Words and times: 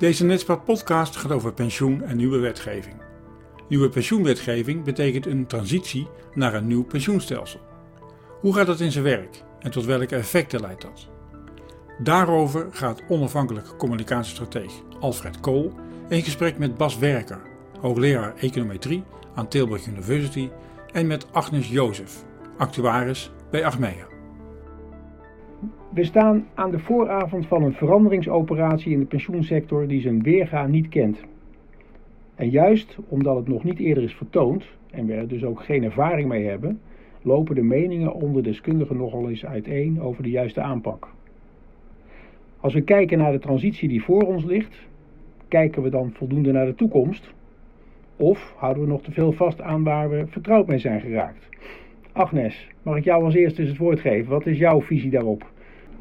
Deze 0.00 0.24
Netspad 0.24 0.64
podcast 0.64 1.16
gaat 1.16 1.32
over 1.32 1.52
pensioen 1.52 2.02
en 2.02 2.16
nieuwe 2.16 2.38
wetgeving. 2.38 2.94
Nieuwe 3.68 3.88
pensioenwetgeving 3.88 4.84
betekent 4.84 5.26
een 5.26 5.46
transitie 5.46 6.08
naar 6.34 6.54
een 6.54 6.66
nieuw 6.66 6.84
pensioenstelsel. 6.84 7.60
Hoe 8.40 8.54
gaat 8.54 8.66
dat 8.66 8.80
in 8.80 8.92
zijn 8.92 9.04
werk 9.04 9.42
en 9.58 9.70
tot 9.70 9.84
welke 9.84 10.16
effecten 10.16 10.60
leidt 10.60 10.82
dat? 10.82 11.08
Daarover 11.98 12.66
gaat 12.70 13.02
onafhankelijke 13.08 13.76
communicatiestrateeg 13.76 14.72
Alfred 15.00 15.40
Kool 15.40 15.72
in 16.08 16.22
gesprek 16.22 16.58
met 16.58 16.76
Bas 16.76 16.98
Werker, 16.98 17.40
hoogleraar 17.80 18.36
econometrie 18.36 19.04
aan 19.34 19.48
Tilburg 19.48 19.86
University, 19.86 20.50
en 20.92 21.06
met 21.06 21.32
Agnes 21.32 21.68
Jozef, 21.68 22.24
actuaris 22.56 23.30
bij 23.50 23.64
Achmea. 23.64 24.06
We 25.90 26.04
staan 26.04 26.46
aan 26.54 26.70
de 26.70 26.78
vooravond 26.78 27.46
van 27.46 27.62
een 27.62 27.72
veranderingsoperatie 27.72 28.92
in 28.92 28.98
de 28.98 29.04
pensioensector 29.04 29.86
die 29.86 30.00
zijn 30.00 30.22
weerga 30.22 30.66
niet 30.66 30.88
kent. 30.88 31.20
En 32.34 32.50
juist 32.50 32.98
omdat 33.08 33.36
het 33.36 33.48
nog 33.48 33.64
niet 33.64 33.78
eerder 33.78 34.02
is 34.02 34.14
vertoond 34.14 34.64
en 34.90 35.06
we 35.06 35.12
er 35.12 35.28
dus 35.28 35.44
ook 35.44 35.62
geen 35.62 35.84
ervaring 35.84 36.28
mee 36.28 36.44
hebben, 36.44 36.80
lopen 37.22 37.54
de 37.54 37.62
meningen 37.62 38.14
onder 38.14 38.42
deskundigen 38.42 38.96
nogal 38.96 39.28
eens 39.28 39.46
uiteen 39.46 40.00
over 40.00 40.22
de 40.22 40.30
juiste 40.30 40.60
aanpak. 40.60 41.08
Als 42.60 42.74
we 42.74 42.80
kijken 42.80 43.18
naar 43.18 43.32
de 43.32 43.38
transitie 43.38 43.88
die 43.88 44.02
voor 44.02 44.22
ons 44.22 44.44
ligt, 44.44 44.76
kijken 45.48 45.82
we 45.82 45.90
dan 45.90 46.12
voldoende 46.12 46.52
naar 46.52 46.66
de 46.66 46.74
toekomst? 46.74 47.30
Of 48.16 48.54
houden 48.56 48.82
we 48.82 48.88
nog 48.88 49.02
te 49.02 49.12
veel 49.12 49.32
vast 49.32 49.60
aan 49.60 49.84
waar 49.84 50.10
we 50.10 50.26
vertrouwd 50.26 50.66
mee 50.66 50.78
zijn 50.78 51.00
geraakt? 51.00 51.48
Agnes, 52.12 52.68
mag 52.82 52.96
ik 52.96 53.04
jou 53.04 53.24
als 53.24 53.34
eerste 53.34 53.62
het 53.62 53.76
woord 53.76 54.00
geven? 54.00 54.30
Wat 54.30 54.46
is 54.46 54.58
jouw 54.58 54.80
visie 54.80 55.10
daarop? 55.10 55.46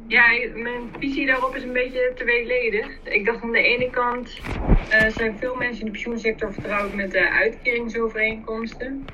Ja, 0.10 0.26
mijn 0.56 0.90
visie 1.00 1.26
daarop 1.26 1.56
is 1.56 1.64
een 1.64 1.74
beetje 1.74 2.12
tweeledig. 2.16 2.88
Ik 3.04 3.26
dacht 3.26 3.44
aan 3.44 3.52
de 3.52 3.62
ene 3.62 3.90
kant 3.90 4.40
uh, 4.92 5.10
zijn 5.10 5.38
veel 5.38 5.56
mensen 5.56 5.80
in 5.80 5.86
de 5.86 5.92
pensioensector 5.92 6.54
vertrouwd 6.54 6.94
met 6.94 7.12
de 7.12 7.30
uitkeringsovereenkomsten. 7.30 9.06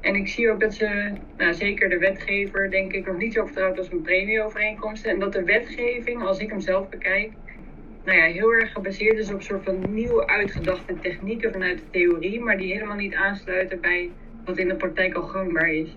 En 0.00 0.14
ik 0.14 0.28
zie 0.28 0.50
ook 0.50 0.60
dat 0.60 0.74
ze, 0.74 1.12
nou, 1.36 1.54
zeker 1.54 1.88
de 1.88 1.98
wetgever, 1.98 2.70
denk 2.70 2.92
ik, 2.92 3.06
nog 3.06 3.16
niet 3.16 3.32
zo 3.32 3.44
vertrouwd 3.44 3.78
als 3.78 3.88
met 3.88 4.02
premieovereenkomsten. 4.02 5.10
En 5.10 5.18
dat 5.18 5.32
de 5.32 5.44
wetgeving, 5.44 6.22
als 6.22 6.38
ik 6.38 6.50
hem 6.50 6.60
zelf 6.60 6.88
bekijk, 6.88 7.32
nou 8.04 8.18
ja, 8.18 8.24
heel 8.24 8.52
erg 8.52 8.72
gebaseerd 8.72 9.18
is 9.18 9.32
op 9.32 9.42
soort 9.42 9.64
van 9.64 9.94
nieuw 9.94 10.26
uitgedachte 10.26 10.98
technieken 11.00 11.52
vanuit 11.52 11.78
de 11.78 11.90
theorie, 11.90 12.40
maar 12.40 12.56
die 12.56 12.72
helemaal 12.72 12.96
niet 12.96 13.14
aansluiten 13.14 13.80
bij 13.80 14.10
wat 14.44 14.58
in 14.58 14.68
de 14.68 14.76
praktijk 14.76 15.14
al 15.14 15.22
gangbaar 15.22 15.72
is. 15.72 15.96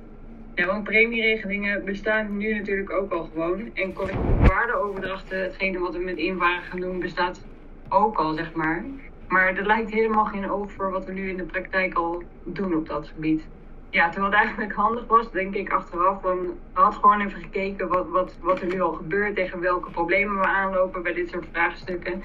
Ja, 0.57 0.65
want 0.65 0.83
premieregelingen 0.83 1.85
bestaan 1.85 2.37
nu 2.37 2.53
natuurlijk 2.53 2.91
ook 2.91 3.11
al 3.11 3.23
gewoon. 3.23 3.69
En 3.73 3.93
collectieve 3.93 4.45
waardeoverdrachten, 4.47 5.41
hetgene 5.41 5.79
wat 5.79 5.93
we 5.93 5.99
met 5.99 6.17
inwagen 6.17 6.63
gaan 6.63 6.79
doen, 6.79 6.99
bestaat 6.99 7.45
ook 7.89 8.17
al, 8.17 8.33
zeg 8.33 8.53
maar. 8.53 8.85
Maar 9.27 9.57
er 9.57 9.65
lijkt 9.65 9.91
helemaal 9.91 10.25
geen 10.25 10.49
oog 10.51 10.71
voor 10.71 10.91
wat 10.91 11.05
we 11.05 11.11
nu 11.11 11.29
in 11.29 11.37
de 11.37 11.43
praktijk 11.43 11.93
al 11.93 12.23
doen 12.43 12.75
op 12.75 12.87
dat 12.87 13.07
gebied. 13.07 13.47
Ja, 13.89 14.09
terwijl 14.09 14.31
het 14.31 14.41
eigenlijk 14.41 14.73
handig 14.73 15.07
was, 15.07 15.31
denk 15.31 15.55
ik 15.55 15.71
achteraf, 15.71 16.21
dan 16.21 16.57
had 16.73 16.95
gewoon 16.95 17.21
even 17.21 17.41
gekeken 17.41 17.87
wat, 17.87 18.07
wat, 18.09 18.37
wat 18.41 18.61
er 18.61 18.67
nu 18.67 18.81
al 18.81 18.93
gebeurt, 18.93 19.35
tegen 19.35 19.59
welke 19.59 19.89
problemen 19.89 20.39
we 20.39 20.45
aanlopen 20.47 21.03
bij 21.03 21.13
dit 21.13 21.29
soort 21.29 21.45
vraagstukken. 21.51 22.23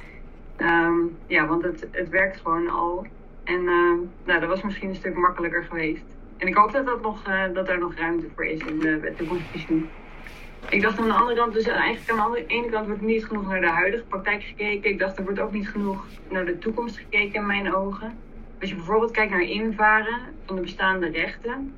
Ehm, 0.56 0.98
ja, 1.26 1.46
want 1.46 1.62
het, 1.62 1.88
het 1.90 2.08
werkt 2.08 2.40
gewoon 2.40 2.68
al. 2.68 3.06
En 3.44 3.60
uh, 3.60 3.98
nou, 4.24 4.40
dat 4.40 4.48
was 4.48 4.62
misschien 4.62 4.88
een 4.88 4.94
stuk 4.94 5.16
makkelijker 5.16 5.64
geweest. 5.64 6.20
En 6.36 6.46
ik 6.46 6.54
hoop 6.54 6.72
dat, 6.72 6.86
dat, 6.86 7.02
nog, 7.02 7.28
uh, 7.28 7.44
dat 7.52 7.68
er 7.68 7.78
nog 7.78 7.94
ruimte 7.94 8.26
voor 8.34 8.44
is 8.44 8.60
in 8.60 8.78
de 8.78 9.12
de 9.16 9.82
Ik 10.68 10.82
dacht 10.82 10.98
aan 10.98 11.06
de 11.06 11.12
andere 11.12 11.38
kant, 11.38 11.52
dus 11.52 11.66
eigenlijk 11.66 12.20
aan 12.20 12.32
de 12.32 12.46
ene 12.46 12.70
kant 12.70 12.86
wordt 12.86 13.02
niet 13.02 13.24
genoeg 13.24 13.48
naar 13.48 13.60
de 13.60 13.66
huidige 13.66 14.04
praktijk 14.04 14.42
gekeken. 14.42 14.90
Ik 14.90 14.98
dacht 14.98 15.18
er 15.18 15.24
wordt 15.24 15.40
ook 15.40 15.52
niet 15.52 15.68
genoeg 15.68 16.06
naar 16.30 16.44
de 16.44 16.58
toekomst 16.58 16.96
gekeken 16.96 17.34
in 17.34 17.46
mijn 17.46 17.74
ogen. 17.74 18.18
Als 18.60 18.70
je 18.70 18.76
bijvoorbeeld 18.76 19.10
kijkt 19.10 19.30
naar 19.30 19.42
invaren 19.42 20.20
van 20.46 20.56
de 20.56 20.62
bestaande 20.62 21.08
rechten, 21.08 21.74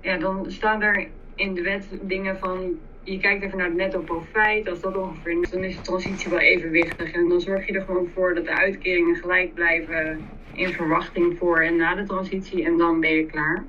ja, 0.00 0.16
dan 0.16 0.50
staan 0.50 0.82
er 0.82 1.08
in 1.34 1.54
de 1.54 1.62
wet 1.62 1.88
dingen 2.02 2.38
van 2.38 2.78
je 3.02 3.18
kijkt 3.18 3.42
even 3.42 3.58
naar 3.58 3.66
het 3.66 3.76
netto 3.76 4.00
profijt. 4.00 4.68
Als 4.68 4.80
dat 4.80 4.96
ongeveer 4.96 5.40
is, 5.40 5.50
dan 5.50 5.64
is 5.64 5.76
de 5.76 5.82
transitie 5.82 6.30
wel 6.30 6.38
evenwichtig. 6.38 7.12
En 7.12 7.28
dan 7.28 7.40
zorg 7.40 7.66
je 7.66 7.72
er 7.72 7.84
gewoon 7.84 8.08
voor 8.14 8.34
dat 8.34 8.44
de 8.44 8.56
uitkeringen 8.56 9.16
gelijk 9.16 9.54
blijven 9.54 10.28
in 10.52 10.72
verwachting 10.72 11.38
voor 11.38 11.60
en 11.60 11.76
na 11.76 11.94
de 11.94 12.04
transitie. 12.04 12.64
En 12.64 12.76
dan 12.76 13.00
ben 13.00 13.14
je 13.14 13.26
klaar. 13.26 13.64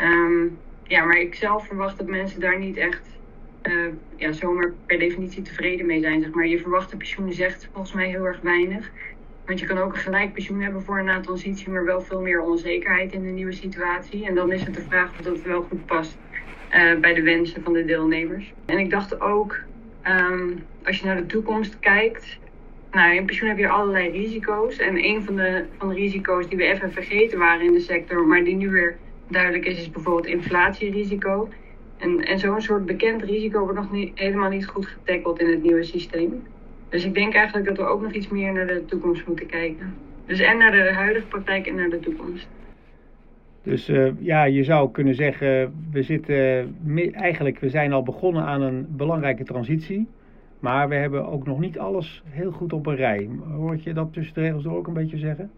Um, 0.00 0.58
ja, 0.82 1.04
maar 1.04 1.18
ik 1.18 1.34
zelf 1.34 1.66
verwacht 1.66 1.98
dat 1.98 2.06
mensen 2.06 2.40
daar 2.40 2.58
niet 2.58 2.76
echt 2.76 3.18
uh, 3.62 3.92
ja, 4.16 4.32
zomaar 4.32 4.72
per 4.86 4.98
definitie 4.98 5.42
tevreden 5.42 5.86
mee 5.86 6.00
zijn. 6.00 6.22
Zeg 6.22 6.30
maar. 6.30 6.46
Je 6.46 6.60
verwachte 6.60 6.96
pensioen 6.96 7.32
zegt 7.32 7.68
volgens 7.72 7.92
mij 7.94 8.08
heel 8.08 8.24
erg 8.24 8.40
weinig. 8.40 8.90
Want 9.46 9.60
je 9.60 9.66
kan 9.66 9.78
ook 9.78 9.92
een 9.92 9.98
gelijk 9.98 10.32
pensioen 10.32 10.60
hebben 10.60 10.82
voor 10.82 10.98
een 10.98 11.04
na-transitie, 11.04 11.70
maar 11.70 11.84
wel 11.84 12.00
veel 12.00 12.20
meer 12.20 12.40
onzekerheid 12.40 13.12
in 13.12 13.22
de 13.22 13.30
nieuwe 13.30 13.52
situatie. 13.52 14.26
En 14.26 14.34
dan 14.34 14.52
is 14.52 14.62
het 14.62 14.74
de 14.74 14.80
vraag 14.80 15.10
of 15.10 15.16
dat 15.16 15.42
wel 15.42 15.62
goed 15.62 15.86
past 15.86 16.18
uh, 16.70 16.98
bij 17.00 17.14
de 17.14 17.22
wensen 17.22 17.62
van 17.62 17.72
de 17.72 17.84
deelnemers. 17.84 18.52
En 18.66 18.78
ik 18.78 18.90
dacht 18.90 19.20
ook, 19.20 19.58
um, 20.08 20.64
als 20.84 20.98
je 20.98 21.06
naar 21.06 21.16
de 21.16 21.26
toekomst 21.26 21.78
kijkt. 21.78 22.38
Nou, 22.90 23.14
in 23.14 23.26
pensioen 23.26 23.48
heb 23.48 23.58
je 23.58 23.68
allerlei 23.68 24.10
risico's. 24.10 24.78
En 24.78 25.04
een 25.04 25.24
van 25.24 25.36
de, 25.36 25.64
van 25.78 25.88
de 25.88 25.94
risico's 25.94 26.48
die 26.48 26.56
we 26.56 26.64
even 26.64 26.92
vergeten 26.92 27.38
waren 27.38 27.66
in 27.66 27.72
de 27.72 27.80
sector, 27.80 28.26
maar 28.26 28.44
die 28.44 28.56
nu 28.56 28.70
weer 28.70 28.96
duidelijk 29.28 29.64
is, 29.64 29.78
is 29.78 29.90
bijvoorbeeld 29.90 30.26
inflatierisico. 30.26 31.48
En, 31.98 32.20
en 32.20 32.38
zo'n 32.38 32.60
soort 32.60 32.86
bekend 32.86 33.22
risico 33.22 33.60
wordt 33.60 33.78
nog 33.78 33.92
niet, 33.92 34.18
helemaal 34.18 34.50
niet 34.50 34.66
goed 34.66 34.86
getackeld 34.86 35.40
in 35.40 35.50
het 35.50 35.62
nieuwe 35.62 35.82
systeem. 35.82 36.42
Dus 36.88 37.04
ik 37.04 37.14
denk 37.14 37.34
eigenlijk 37.34 37.66
dat 37.66 37.76
we 37.76 37.82
ook 37.82 38.02
nog 38.02 38.12
iets 38.12 38.28
meer 38.28 38.52
naar 38.52 38.66
de 38.66 38.84
toekomst 38.84 39.26
moeten 39.26 39.46
kijken. 39.46 39.94
Dus 40.26 40.40
en 40.40 40.58
naar 40.58 40.72
de 40.72 40.92
huidige 40.92 41.26
praktijk 41.26 41.66
en 41.66 41.74
naar 41.74 41.90
de 41.90 42.00
toekomst. 42.00 42.48
Dus 43.62 43.88
uh, 43.88 44.10
ja, 44.18 44.44
je 44.44 44.64
zou 44.64 44.90
kunnen 44.90 45.14
zeggen, 45.14 45.74
we 45.92 46.02
zitten 46.02 46.76
eigenlijk, 47.12 47.58
we 47.58 47.68
zijn 47.68 47.92
al 47.92 48.02
begonnen 48.02 48.42
aan 48.42 48.62
een 48.62 48.86
belangrijke 48.88 49.44
transitie. 49.44 50.06
Maar 50.58 50.88
we 50.88 50.94
hebben 50.94 51.26
ook 51.26 51.46
nog 51.46 51.60
niet 51.60 51.78
alles 51.78 52.22
heel 52.28 52.50
goed 52.50 52.72
op 52.72 52.86
een 52.86 52.96
rij. 52.96 53.28
Hoor 53.54 53.78
je 53.80 53.92
dat 53.92 54.12
tussen 54.12 54.34
de 54.34 54.40
regels 54.40 54.66
ook 54.66 54.86
een 54.86 54.92
beetje 54.92 55.18
zeggen? 55.18 55.50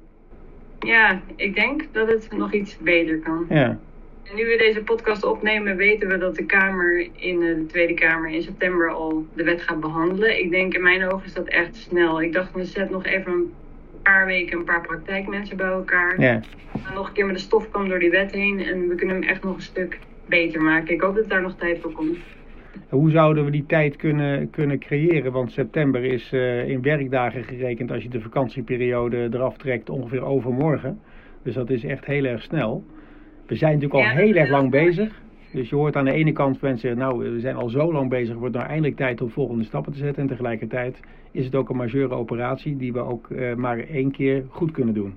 Ja, 0.78 1.20
ik 1.36 1.54
denk 1.54 1.82
dat 1.92 2.08
het 2.08 2.28
nog 2.36 2.52
iets 2.52 2.78
beter 2.78 3.18
kan. 3.18 3.46
Ja. 3.48 3.78
En 4.22 4.36
nu 4.36 4.44
we 4.44 4.56
deze 4.56 4.82
podcast 4.82 5.24
opnemen, 5.24 5.76
weten 5.76 6.08
we 6.08 6.18
dat 6.18 6.36
de 6.36 6.44
Kamer 6.44 7.08
in 7.16 7.40
de 7.40 7.64
Tweede 7.68 7.94
Kamer 7.94 8.30
in 8.30 8.42
september 8.42 8.90
al 8.90 9.26
de 9.34 9.44
wet 9.44 9.62
gaat 9.62 9.80
behandelen. 9.80 10.38
Ik 10.38 10.50
denk 10.50 10.74
in 10.74 10.82
mijn 10.82 11.08
ogen 11.08 11.26
is 11.26 11.34
dat 11.34 11.46
echt 11.46 11.76
snel. 11.76 12.22
Ik 12.22 12.32
dacht, 12.32 12.52
we 12.52 12.64
zetten 12.64 12.92
nog 12.92 13.04
even 13.04 13.32
een 13.32 13.52
paar 14.02 14.26
weken 14.26 14.58
een 14.58 14.64
paar 14.64 14.80
praktijkmensen 14.80 15.56
bij 15.56 15.66
elkaar. 15.66 16.20
Ja. 16.20 16.40
Dan 16.72 16.94
nog 16.94 17.06
een 17.08 17.12
keer 17.12 17.26
met 17.26 17.34
de 17.34 17.42
stofkam 17.42 17.88
door 17.88 17.98
die 17.98 18.10
wet 18.10 18.32
heen 18.32 18.64
en 18.64 18.88
we 18.88 18.94
kunnen 18.94 19.16
hem 19.16 19.28
echt 19.28 19.42
nog 19.42 19.54
een 19.54 19.62
stuk 19.62 19.98
beter 20.26 20.62
maken. 20.62 20.94
Ik 20.94 21.00
hoop 21.00 21.14
dat 21.14 21.28
daar 21.28 21.42
nog 21.42 21.56
tijd 21.56 21.80
voor 21.80 21.92
komt. 21.92 22.18
Hoe 22.88 23.10
zouden 23.10 23.44
we 23.44 23.50
die 23.50 23.66
tijd 23.66 23.96
kunnen, 23.96 24.50
kunnen 24.50 24.78
creëren? 24.78 25.32
Want 25.32 25.52
september 25.52 26.04
is 26.04 26.32
uh, 26.32 26.68
in 26.68 26.82
werkdagen 26.82 27.44
gerekend 27.44 27.90
als 27.90 28.02
je 28.02 28.08
de 28.08 28.20
vakantieperiode 28.20 29.28
eraf 29.32 29.56
trekt 29.56 29.90
ongeveer 29.90 30.22
overmorgen. 30.22 30.98
Dus 31.42 31.54
dat 31.54 31.70
is 31.70 31.84
echt 31.84 32.04
heel 32.04 32.24
erg 32.24 32.42
snel. 32.42 32.84
We 33.46 33.54
zijn 33.54 33.74
natuurlijk 33.74 34.08
al 34.10 34.16
heel 34.16 34.34
erg 34.34 34.50
lang 34.50 34.70
bezig. 34.70 35.24
Dus 35.52 35.68
je 35.68 35.76
hoort 35.76 35.96
aan 35.96 36.04
de 36.04 36.12
ene 36.12 36.32
kant 36.32 36.60
mensen, 36.60 36.98
nou 36.98 37.32
we 37.32 37.40
zijn 37.40 37.56
al 37.56 37.68
zo 37.68 37.92
lang 37.92 38.08
bezig, 38.08 38.36
wordt 38.36 38.54
nou 38.54 38.66
eindelijk 38.66 38.96
tijd 38.96 39.20
om 39.20 39.30
volgende 39.30 39.64
stappen 39.64 39.92
te 39.92 39.98
zetten. 39.98 40.22
En 40.22 40.28
tegelijkertijd 40.28 41.00
is 41.30 41.44
het 41.44 41.54
ook 41.54 41.68
een 41.68 41.76
majeure 41.76 42.14
operatie 42.14 42.76
die 42.76 42.92
we 42.92 42.98
ook 42.98 43.28
uh, 43.28 43.54
maar 43.54 43.78
één 43.78 44.10
keer 44.10 44.44
goed 44.48 44.70
kunnen 44.70 44.94
doen. 44.94 45.14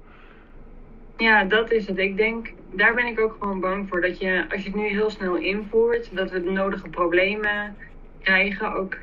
Ja, 1.19 1.44
dat 1.44 1.72
is 1.72 1.88
het. 1.88 1.97
Ik 1.97 2.18
denk, 2.18 2.52
daar 2.72 2.94
ben 2.94 3.06
ik 3.06 3.19
ook 3.19 3.35
gewoon 3.40 3.59
bang 3.59 3.88
voor. 3.90 4.02
Dat 4.02 4.19
je, 4.19 4.46
als 4.52 4.62
je 4.62 4.69
het 4.69 4.78
nu 4.78 4.88
heel 4.88 5.09
snel 5.09 5.35
invoert, 5.35 6.16
dat 6.16 6.31
we 6.31 6.44
de 6.44 6.52
nodige 6.52 6.90
problemen 6.90 7.75
krijgen. 8.22 8.74
Ook 8.74 8.97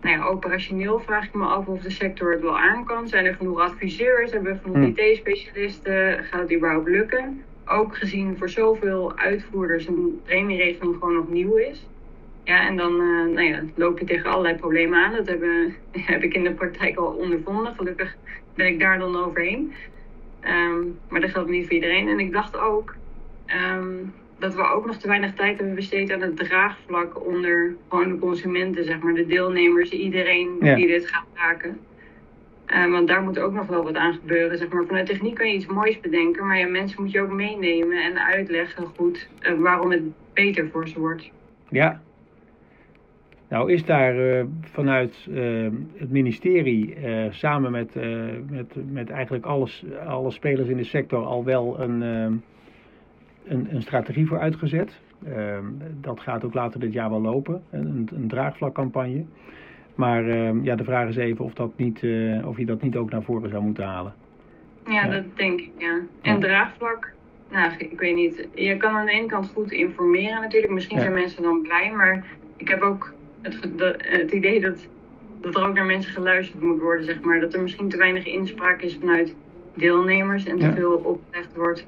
nou 0.00 0.16
ja, 0.16 0.24
operationeel 0.24 1.00
vraag 1.00 1.24
ik 1.24 1.34
me 1.34 1.44
af 1.44 1.66
of 1.66 1.80
de 1.80 1.90
sector 1.90 2.32
het 2.32 2.40
wel 2.40 2.58
aan 2.58 2.84
kan. 2.84 3.08
Zijn 3.08 3.24
er 3.24 3.34
genoeg 3.34 3.60
adviseurs? 3.60 4.32
Hebben 4.32 4.52
we 4.52 4.58
genoeg 4.62 4.76
hm. 4.76 5.00
IT-specialisten? 5.00 6.24
Gaat 6.24 6.40
het 6.40 6.54
überhaupt 6.54 6.88
lukken? 6.88 7.42
Ook 7.66 7.96
gezien 7.96 8.36
voor 8.38 8.48
zoveel 8.48 9.16
uitvoerders 9.16 9.86
een 9.86 10.20
premieregeling 10.24 10.94
gewoon 10.94 11.14
nog 11.14 11.28
nieuw 11.28 11.56
is. 11.56 11.86
Ja, 12.44 12.66
en 12.66 12.76
dan 12.76 12.92
uh, 12.92 13.34
nou 13.34 13.42
ja, 13.42 13.62
loop 13.74 13.98
je 13.98 14.04
tegen 14.04 14.30
allerlei 14.30 14.56
problemen 14.56 15.04
aan. 15.04 15.12
Dat 15.12 15.28
hebben, 15.28 15.74
heb 16.12 16.22
ik 16.22 16.34
in 16.34 16.44
de 16.44 16.52
praktijk 16.52 16.96
al 16.96 17.06
ondervonden. 17.06 17.74
Gelukkig 17.74 18.16
ben 18.54 18.66
ik 18.66 18.80
daar 18.80 18.98
dan 18.98 19.16
overheen. 19.16 19.72
Um, 20.44 20.98
maar 21.08 21.20
dat 21.20 21.30
geldt 21.30 21.50
niet 21.50 21.64
voor 21.64 21.74
iedereen. 21.74 22.08
En 22.08 22.20
ik 22.20 22.32
dacht 22.32 22.58
ook 22.58 22.94
um, 23.46 24.12
dat 24.38 24.54
we 24.54 24.62
ook 24.62 24.86
nog 24.86 24.96
te 24.96 25.08
weinig 25.08 25.34
tijd 25.34 25.56
hebben 25.56 25.74
besteed 25.74 26.12
aan 26.12 26.20
het 26.20 26.36
draagvlak 26.36 27.26
onder 27.26 27.74
gewoon 27.88 28.08
de 28.08 28.18
consumenten, 28.18 28.84
zeg 28.84 28.98
maar, 29.00 29.14
de 29.14 29.26
deelnemers, 29.26 29.90
iedereen 29.90 30.56
die 30.60 30.86
dit 30.86 31.08
gaat 31.08 31.26
raken. 31.34 31.78
Uh, 32.66 32.90
want 32.90 33.08
daar 33.08 33.22
moet 33.22 33.38
ook 33.38 33.52
nog 33.52 33.66
wel 33.66 33.84
wat 33.84 33.94
aan 33.94 34.12
gebeuren. 34.12 34.58
Zeg 34.58 34.68
maar. 34.68 34.84
Vanuit 34.86 35.06
techniek 35.06 35.34
kan 35.34 35.48
je 35.48 35.54
iets 35.54 35.66
moois 35.66 36.00
bedenken, 36.00 36.46
maar 36.46 36.58
ja, 36.58 36.66
mensen 36.66 37.02
moet 37.02 37.12
je 37.12 37.20
ook 37.20 37.32
meenemen 37.32 38.02
en 38.02 38.18
uitleggen 38.18 38.86
goed 38.96 39.28
uh, 39.42 39.60
waarom 39.60 39.90
het 39.90 40.02
beter 40.32 40.68
voor 40.72 40.88
ze 40.88 41.00
wordt. 41.00 41.30
Ja. 41.68 42.02
Nou 43.48 43.72
is 43.72 43.84
daar 43.84 44.44
vanuit 44.60 45.28
het 45.96 46.10
ministerie 46.10 46.96
samen 47.30 47.70
met, 47.70 47.94
met, 48.50 48.74
met 48.90 49.10
eigenlijk 49.10 49.46
alles, 49.46 49.84
alle 50.06 50.30
spelers 50.30 50.68
in 50.68 50.76
de 50.76 50.84
sector 50.84 51.24
al 51.24 51.44
wel 51.44 51.80
een, 51.80 52.00
een, 52.00 53.68
een 53.70 53.82
strategie 53.82 54.26
voor 54.26 54.38
uitgezet. 54.38 55.00
Ehm, 55.24 55.64
dat 56.00 56.20
gaat 56.20 56.44
ook 56.44 56.54
later 56.54 56.80
dit 56.80 56.92
jaar 56.92 57.10
wel 57.10 57.20
lopen, 57.20 57.62
een, 57.70 58.08
een 58.14 58.28
draagvlakcampagne. 58.28 59.24
Maar 59.94 60.28
ehm, 60.28 60.64
ja, 60.64 60.74
de 60.74 60.84
vraag 60.84 61.08
is 61.08 61.16
even 61.16 61.44
of, 61.44 61.52
dat 61.52 61.72
niet, 61.76 62.06
of 62.44 62.58
je 62.58 62.66
dat 62.66 62.82
niet 62.82 62.96
ook 62.96 63.10
naar 63.10 63.22
voren 63.22 63.50
zou 63.50 63.62
moeten 63.62 63.84
halen. 63.84 64.14
Ja, 64.88 65.08
dat 65.08 65.24
denk 65.34 65.60
ik, 65.60 65.70
ja. 65.76 66.00
En 66.22 66.40
draagvlak, 66.40 67.12
nou, 67.50 67.72
ik 67.78 68.00
weet 68.00 68.14
niet. 68.14 68.48
Je 68.54 68.76
kan 68.76 68.96
aan 68.96 69.06
de 69.06 69.12
ene 69.12 69.26
kant 69.26 69.50
goed 69.54 69.70
informeren 69.70 70.40
natuurlijk. 70.40 70.72
Misschien 70.72 71.00
zijn 71.00 71.12
mensen 71.12 71.42
dan 71.42 71.62
blij, 71.62 71.92
maar 71.92 72.24
ik 72.56 72.68
heb 72.68 72.80
ook 72.80 73.14
het, 73.42 73.56
het 73.98 74.30
idee 74.30 74.60
dat, 74.60 74.86
dat 75.40 75.54
er 75.54 75.66
ook 75.66 75.74
naar 75.74 75.84
mensen 75.84 76.12
geluisterd 76.12 76.62
moet 76.62 76.80
worden, 76.80 77.04
zeg 77.04 77.20
maar. 77.20 77.40
Dat 77.40 77.54
er 77.54 77.62
misschien 77.62 77.88
te 77.88 77.96
weinig 77.96 78.26
inspraak 78.26 78.82
is 78.82 78.96
vanuit 79.00 79.34
deelnemers 79.74 80.44
en 80.44 80.58
te 80.58 80.72
veel 80.72 80.92
opgelegd 80.92 81.54
wordt 81.54 81.86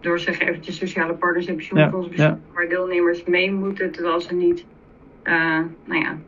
door 0.00 0.18
zeg 0.18 0.38
eventjes 0.38 0.76
sociale 0.76 1.14
partners 1.14 1.46
en 1.46 1.54
pensioenfondsen, 1.54 2.16
ja. 2.16 2.38
waar 2.52 2.68
deelnemers 2.68 3.24
mee 3.24 3.52
moeten, 3.52 3.90
terwijl 3.90 4.20
ze 4.20 4.34
niet, 4.34 4.64
uh, 5.24 5.60
nou 5.84 6.00
ja, 6.00 6.18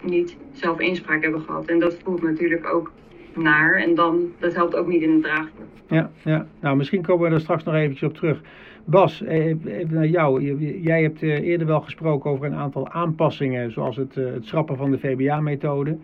niet 0.00 0.36
zelf 0.52 0.80
inspraak 0.80 1.22
hebben 1.22 1.40
gehad. 1.40 1.66
En 1.66 1.78
dat 1.78 1.96
voelt 2.04 2.22
natuurlijk 2.22 2.66
ook 2.66 2.92
naar. 3.36 3.74
En 3.74 3.94
dan, 3.94 4.32
dat 4.38 4.54
helpt 4.54 4.76
ook 4.76 4.86
niet 4.86 5.02
in 5.02 5.12
het 5.12 5.22
draagvlak. 5.22 5.66
Ja, 5.86 6.10
ja, 6.24 6.46
nou 6.60 6.76
misschien 6.76 7.02
komen 7.02 7.28
we 7.28 7.34
er 7.34 7.40
straks 7.40 7.64
nog 7.64 7.74
eventjes 7.74 8.08
op 8.08 8.16
terug. 8.16 8.40
Bas, 8.84 9.22
eh, 9.22 9.46
even 9.46 9.94
naar 9.94 10.06
jou. 10.06 10.56
Jij 10.82 11.02
hebt 11.02 11.22
eh, 11.22 11.28
eerder 11.28 11.66
wel 11.66 11.80
gesproken 11.80 12.30
over 12.30 12.46
een 12.46 12.54
aantal 12.54 12.88
aanpassingen, 12.88 13.72
zoals 13.72 13.96
het, 13.96 14.16
eh, 14.16 14.24
het 14.24 14.46
schrappen 14.46 14.76
van 14.76 14.90
de 14.90 14.98
VBA-methode. 14.98 15.96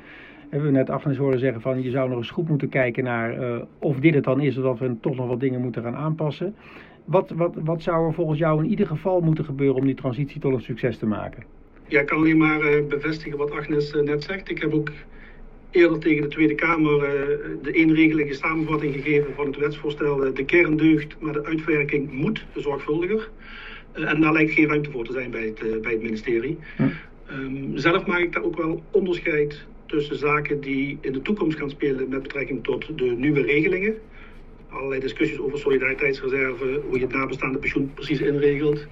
Hebben 0.49 0.73
we 0.73 0.77
net 0.77 0.91
Agnes 0.91 1.17
horen 1.17 1.39
zeggen 1.39 1.61
van 1.61 1.83
je 1.83 1.91
zou 1.91 2.09
nog 2.09 2.19
eens 2.19 2.31
goed 2.31 2.49
moeten 2.49 2.69
kijken 2.69 3.05
naar 3.05 3.61
of 3.79 4.01
dit 4.01 4.15
het 4.15 4.25
dan 4.25 4.41
is, 4.41 4.57
of 4.57 4.63
dat 4.63 4.79
we 4.79 5.01
toch 5.01 5.17
nog 5.17 5.29
wat 5.29 5.41
dingen 5.41 5.61
moeten 5.61 5.83
gaan 5.83 5.97
aanpassen. 5.97 6.55
Wat, 7.05 7.31
wat, 7.31 7.55
wat 7.65 7.83
zou 7.83 8.07
er 8.07 8.15
volgens 8.15 8.39
jou 8.39 8.65
in 8.65 8.71
ieder 8.71 8.87
geval 8.87 9.21
moeten 9.21 9.45
gebeuren 9.45 9.77
om 9.77 9.87
die 9.87 9.95
transitie 9.95 10.41
tot 10.41 10.53
een 10.53 10.61
succes 10.61 10.99
te 10.99 11.07
maken? 11.07 11.45
Ja, 11.87 12.01
ik 12.01 12.07
kan 12.07 12.19
alleen 12.19 12.37
maar 12.37 12.59
bevestigen 12.89 13.39
wat 13.39 13.51
Agnes 13.51 13.93
net 14.05 14.23
zegt. 14.23 14.51
Ik 14.51 14.59
heb 14.59 14.73
ook 14.73 14.91
eerder 15.71 15.99
tegen 15.99 16.23
de 16.23 16.29
Tweede 16.29 16.55
Kamer 16.55 16.95
uh, 16.95 17.47
de 17.63 17.73
eenregelige 17.73 18.35
samenvatting 18.35 18.95
gegeven 18.95 19.35
van 19.35 19.47
het 19.47 19.57
wetsvoorstel. 19.57 20.27
Uh, 20.27 20.35
de 20.35 20.45
kern 20.45 20.77
deugt, 20.77 21.17
maar 21.21 21.33
de 21.33 21.45
uitwerking 21.45 22.13
moet 22.13 22.45
zorgvuldiger. 22.55 23.29
Uh, 23.97 24.11
en 24.11 24.21
daar 24.21 24.33
lijkt 24.33 24.53
geen 24.53 24.69
ruimte 24.69 24.91
voor 24.91 25.05
te 25.05 25.13
zijn 25.13 25.31
bij 25.31 25.55
het, 25.55 25.83
bij 25.83 25.93
het 25.93 26.03
ministerie. 26.03 26.59
Um, 27.31 27.79
zelf 27.79 28.07
maak 28.07 28.21
ik 28.21 28.33
daar 28.33 28.43
ook 28.43 28.57
wel 28.57 28.83
onderscheid 28.91 29.65
tussen 29.87 30.17
zaken 30.17 30.61
die 30.61 30.99
in 31.01 31.13
de 31.13 31.23
toekomst 31.23 31.59
gaan 31.59 31.71
spelen 31.71 32.09
met 32.09 32.23
betrekking 32.23 32.65
tot 32.65 32.99
de 32.99 33.05
nieuwe 33.05 33.43
regelingen. 33.43 33.95
Allerlei 34.69 35.01
discussies 35.01 35.39
over 35.39 35.59
solidariteitsreserve, 35.59 36.81
hoe 36.89 36.99
je 36.99 37.05
het 37.05 37.15
nabestaande 37.15 37.59
pensioen 37.59 37.91
precies 37.95 38.21
inregelt. 38.21 38.87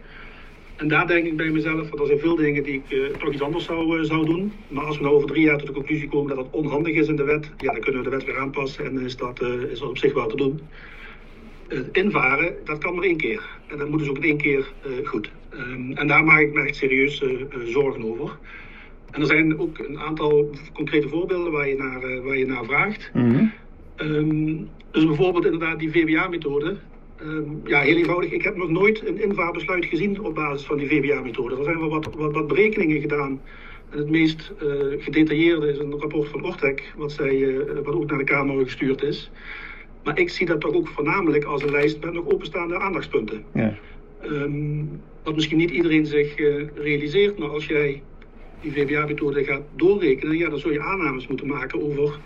En 0.77 0.89
daar 0.89 1.07
denk 1.07 1.27
ik 1.27 1.37
bij 1.37 1.51
mezelf, 1.51 1.89
want 1.89 2.01
er 2.01 2.07
zijn 2.07 2.19
veel 2.19 2.37
dingen 2.37 2.63
die 2.63 2.75
ik 2.75 2.91
uh, 2.91 3.07
toch 3.07 3.33
iets 3.33 3.43
anders 3.43 3.65
zou, 3.65 3.99
uh, 3.99 4.05
zou 4.05 4.25
doen. 4.25 4.53
Maar 4.69 4.85
als 4.85 4.97
we 4.97 5.03
nou 5.03 5.15
over 5.15 5.29
drie 5.29 5.45
jaar 5.45 5.59
tot 5.59 5.67
de 5.67 5.73
conclusie 5.73 6.09
komen 6.09 6.37
dat 6.37 6.45
dat 6.45 6.63
onhandig 6.63 6.95
is 6.95 7.09
in 7.09 7.17
de 7.17 7.25
wet, 7.25 7.51
ja, 7.57 7.73
dan 7.73 7.81
kunnen 7.81 8.03
we 8.03 8.11
de 8.11 8.17
wet 8.17 8.25
weer 8.25 8.39
aanpassen 8.39 8.85
en 8.85 8.99
is 8.99 9.17
dat, 9.17 9.43
uh, 9.43 9.63
is 9.63 9.79
dat 9.79 9.89
op 9.89 9.99
zich 9.99 10.15
wel 10.15 10.27
te 10.27 10.37
doen. 10.37 10.61
Het 11.69 11.89
invaren, 11.93 12.55
dat 12.65 12.79
kan 12.79 12.95
maar 12.95 13.05
één 13.05 13.17
keer. 13.17 13.43
En 13.67 13.79
dat 13.79 13.89
moet 13.89 13.99
dus 13.99 14.09
ook 14.09 14.17
in 14.17 14.23
één 14.23 14.37
keer 14.37 14.73
goed. 15.05 15.31
Um, 15.55 15.93
en 15.93 16.07
daar 16.07 16.25
maak 16.25 16.41
ik 16.41 16.53
me 16.53 16.61
echt 16.61 16.77
serieus 16.77 17.23
zorgen 17.65 18.05
over. 18.05 18.39
En 19.11 19.21
er 19.21 19.27
zijn 19.27 19.59
ook 19.59 19.79
een 19.79 19.99
aantal 19.99 20.51
concrete 20.73 21.09
voorbeelden 21.09 21.53
waar 21.53 21.69
je 21.69 21.77
naar, 21.77 22.23
waar 22.23 22.37
je 22.37 22.47
naar 22.47 22.65
vraagt. 22.65 23.11
Mm 23.13 23.35
-hmm. 23.35 23.53
um, 23.97 24.69
dus 24.91 25.07
bijvoorbeeld 25.07 25.45
inderdaad 25.45 25.79
die 25.79 25.91
VBA-methode. 25.91 26.77
Um, 27.25 27.61
ja, 27.65 27.81
heel 27.81 27.97
eenvoudig. 27.97 28.31
Ik 28.31 28.43
heb 28.43 28.57
nog 28.57 28.69
nooit 28.69 29.07
een 29.07 29.23
invaarbesluit 29.23 29.85
gezien 29.85 30.21
op 30.21 30.35
basis 30.35 30.67
van 30.67 30.77
die 30.77 30.89
VBA-methode. 30.89 31.57
Er 31.57 31.65
zijn 31.65 31.79
wel 31.79 31.89
wat, 31.89 32.15
wat, 32.15 32.33
wat, 32.33 32.47
berekeningen 32.47 33.01
gedaan. 33.01 33.41
En 33.91 33.99
het 33.99 34.11
meest 34.11 34.53
uh, 34.63 34.73
gedetailleerde 34.99 35.69
is 35.69 35.79
een 35.79 35.99
rapport 35.99 36.29
van 36.29 36.45
Ortek, 36.45 36.93
wat, 36.97 37.13
zij, 37.13 37.35
uh, 37.35 37.59
wat 37.85 37.95
ook 37.95 38.07
naar 38.07 38.19
de 38.19 38.25
Kamer 38.25 38.65
gestuurd 38.65 39.03
is. 39.03 39.31
Maar 40.05 40.19
ik 40.19 40.31
zie 40.31 40.47
dat 40.47 40.61
toch 40.61 40.75
ook 40.75 40.89
voornamelijk 40.89 41.45
als 41.45 41.63
een 41.63 41.71
lijst 41.71 42.05
met 42.05 42.13
nog 42.13 42.29
openstaande 42.29 42.79
aandachtspunten. 42.79 43.45
Ja. 43.55 43.79
Um, 44.25 45.01
wat 45.23 45.35
misschien 45.35 45.59
niet 45.59 45.71
iedereen 45.71 46.07
zich 46.07 46.39
uh, 46.39 46.65
realiseert, 46.75 47.39
maar 47.39 47.49
als 47.49 47.67
jij 47.67 48.03
die 48.61 48.73
VBA-methode 48.73 49.45
gaat 49.45 49.63
doorrekenen, 49.77 50.37
ja, 50.37 50.49
dan 50.49 50.59
zul 50.59 50.73
je 50.73 50.81
aannames 50.81 51.27
moeten 51.27 51.47
maken 51.47 51.83
over 51.83 52.19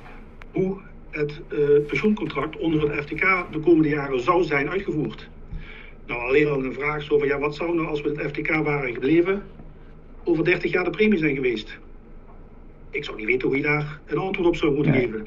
hoe 0.53 0.77
het 1.10 1.40
uh, 1.52 1.58
pensioencontract 1.87 2.56
onder 2.56 2.90
het 2.90 3.05
FTK 3.05 3.46
de 3.52 3.60
komende 3.60 3.88
jaren 3.88 4.20
zou 4.20 4.44
zijn 4.44 4.70
uitgevoerd. 4.70 5.28
Nou, 6.06 6.20
alleen 6.20 6.49
al 6.49 6.64
een 6.64 6.72
vraag 6.72 7.02
zo 7.02 7.19
van, 7.19 7.28
ja, 7.28 7.38
wat 7.38 7.55
zou 7.55 7.75
nou 7.75 7.87
als 7.87 8.00
we 8.00 8.08
het 8.08 8.20
FTK 8.20 8.50
waren 8.50 8.93
gebleven, 8.93 9.43
over 10.25 10.44
30 10.44 10.72
jaar 10.72 10.84
de 10.84 10.90
premie 10.90 11.19
zijn 11.19 11.34
geweest? 11.34 11.78
Ik 12.90 13.05
zou 13.05 13.16
niet 13.16 13.26
weten 13.26 13.49
hoe 13.49 13.56
je 13.56 13.62
daar 13.62 14.00
een 14.06 14.19
antwoord 14.19 14.49
op 14.49 14.56
zou 14.56 14.75
moeten 14.75 14.93
geven. 14.93 15.26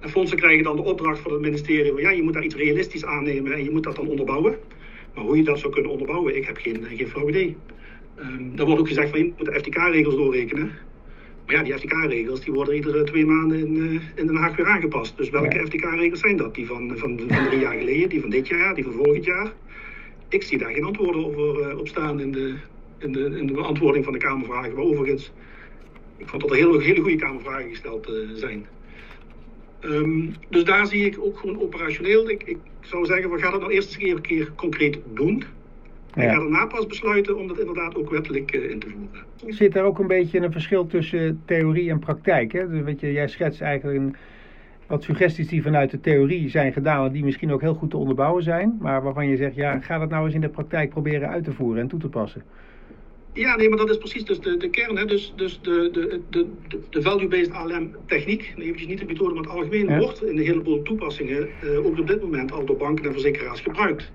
En 0.00 0.10
fondsen 0.10 0.36
krijgen 0.36 0.64
dan 0.64 0.76
de 0.76 0.82
opdracht 0.82 1.18
van 1.18 1.32
het 1.32 1.40
ministerie 1.40 1.92
van, 1.92 2.00
ja, 2.00 2.10
je 2.10 2.22
moet 2.22 2.32
daar 2.32 2.44
iets 2.44 2.54
realistisch 2.54 3.04
aannemen 3.04 3.52
en 3.52 3.64
je 3.64 3.70
moet 3.70 3.82
dat 3.82 3.96
dan 3.96 4.08
onderbouwen. 4.08 4.56
Maar 5.14 5.24
hoe 5.24 5.36
je 5.36 5.44
dat 5.44 5.58
zou 5.58 5.72
kunnen 5.72 5.90
onderbouwen, 5.90 6.36
ik 6.36 6.46
heb 6.46 6.56
geen, 6.56 6.84
geen 6.84 7.08
flauw 7.08 7.28
idee. 7.28 7.56
Um, 8.18 8.52
er 8.56 8.64
wordt 8.64 8.80
ook 8.80 8.88
gezegd 8.88 9.10
van, 9.10 9.18
je 9.18 9.32
moet 9.36 9.46
de 9.46 9.58
FTK-regels 9.58 10.14
doorrekenen. 10.14 10.72
Maar 11.48 11.56
ja, 11.56 11.62
die 11.62 11.74
FTK-regels 11.74 12.40
die 12.40 12.52
worden 12.52 12.74
iedere 12.74 13.04
twee 13.04 13.26
maanden 13.26 13.58
in, 13.58 13.76
uh, 13.76 14.00
in 14.14 14.26
Den 14.26 14.36
Haag 14.36 14.56
weer 14.56 14.66
aangepast. 14.66 15.16
Dus 15.16 15.30
welke 15.30 15.66
FTK-regels 15.66 16.20
zijn 16.20 16.36
dat? 16.36 16.54
Die 16.54 16.66
van, 16.66 16.92
van, 16.96 17.20
van 17.28 17.46
drie 17.46 17.60
jaar 17.60 17.78
geleden, 17.78 18.08
die 18.08 18.20
van 18.20 18.30
dit 18.30 18.48
jaar, 18.48 18.74
die 18.74 18.84
van 18.84 18.92
vorig 18.92 19.24
jaar? 19.24 19.52
Ik 20.28 20.42
zie 20.42 20.58
daar 20.58 20.72
geen 20.72 20.84
antwoorden 20.84 21.24
over 21.24 21.70
uh, 21.70 21.78
op 21.78 21.88
staan 21.88 22.20
in 22.20 22.32
de, 22.32 22.54
in, 22.98 23.12
de, 23.12 23.38
in 23.38 23.46
de 23.46 23.52
beantwoording 23.52 24.04
van 24.04 24.12
de 24.12 24.18
Kamervragen. 24.18 24.74
Maar 24.74 24.84
overigens, 24.84 25.32
ik 26.16 26.28
vond 26.28 26.42
dat 26.42 26.50
er 26.50 26.56
hele, 26.56 26.82
hele 26.82 27.00
goede 27.00 27.16
Kamervragen 27.16 27.68
gesteld 27.68 28.08
uh, 28.08 28.14
zijn. 28.34 28.66
Um, 29.80 30.34
dus 30.48 30.64
daar 30.64 30.86
zie 30.86 31.04
ik 31.04 31.16
ook 31.20 31.38
gewoon 31.38 31.60
operationeel. 31.60 32.30
Ik, 32.30 32.42
ik 32.42 32.58
zou 32.80 33.06
zeggen, 33.06 33.30
we 33.30 33.38
gaan 33.38 33.52
het 33.52 33.60
nou 33.60 33.72
eerst 33.72 33.96
eens 33.96 34.12
een 34.12 34.20
keer 34.20 34.52
concreet 34.56 34.98
doen. 35.14 35.44
Ja. 36.22 36.24
Ik 36.24 36.30
ga 36.30 36.38
daarna 36.38 36.66
pas 36.66 36.86
besluiten 36.86 37.36
om 37.36 37.48
dat 37.48 37.58
inderdaad 37.58 37.96
ook 37.96 38.10
wettelijk 38.10 38.54
uh, 38.54 38.70
in 38.70 38.78
te 38.78 38.86
voeren. 38.90 39.54
Zit 39.54 39.76
er 39.76 39.82
ook 39.82 39.98
een 39.98 40.06
beetje 40.06 40.40
een 40.40 40.52
verschil 40.52 40.86
tussen 40.86 41.42
theorie 41.44 41.90
en 41.90 41.98
praktijk? 41.98 42.52
Hè? 42.52 42.68
Dus 42.68 42.82
weet 42.82 43.00
je, 43.00 43.12
jij 43.12 43.28
schetst 43.28 43.60
eigenlijk 43.60 43.98
een, 43.98 44.16
wat 44.86 45.02
suggesties 45.02 45.48
die 45.48 45.62
vanuit 45.62 45.90
de 45.90 46.00
theorie 46.00 46.48
zijn 46.48 46.72
gedaan, 46.72 47.06
en 47.06 47.12
die 47.12 47.24
misschien 47.24 47.52
ook 47.52 47.60
heel 47.60 47.74
goed 47.74 47.90
te 47.90 47.96
onderbouwen 47.96 48.42
zijn, 48.42 48.76
maar 48.80 49.02
waarvan 49.02 49.28
je 49.28 49.36
zegt, 49.36 49.54
ja, 49.54 49.80
ga 49.80 49.98
dat 49.98 50.10
nou 50.10 50.24
eens 50.24 50.34
in 50.34 50.40
de 50.40 50.48
praktijk 50.48 50.90
proberen 50.90 51.28
uit 51.28 51.44
te 51.44 51.52
voeren 51.52 51.82
en 51.82 51.88
toe 51.88 52.00
te 52.00 52.08
passen. 52.08 52.42
Ja, 53.32 53.56
nee, 53.56 53.68
maar 53.68 53.78
dat 53.78 53.90
is 53.90 53.98
precies 53.98 54.24
dus 54.24 54.40
de, 54.40 54.56
de 54.56 54.70
kern. 54.70 54.96
Hè? 54.96 55.04
Dus, 55.04 55.32
dus 55.36 55.60
de, 55.62 55.88
de, 55.92 56.20
de, 56.30 56.46
de 56.90 57.02
value-based 57.02 57.52
ALM 57.52 57.90
techniek, 58.06 58.54
eventjes 58.56 58.88
niet 58.88 58.98
de 58.98 59.04
methode, 59.04 59.34
maar 59.34 59.42
het 59.42 59.52
algemeen 59.52 59.88
ja. 59.88 59.98
wordt 59.98 60.22
in 60.22 60.38
een 60.38 60.44
heleboel 60.44 60.82
toepassingen 60.82 61.48
uh, 61.64 61.86
ook 61.86 61.98
op 61.98 62.06
dit 62.06 62.22
moment 62.22 62.52
al 62.52 62.64
door 62.64 62.76
banken 62.76 63.04
en 63.04 63.12
verzekeraars 63.12 63.60
gebruikt. 63.60 64.12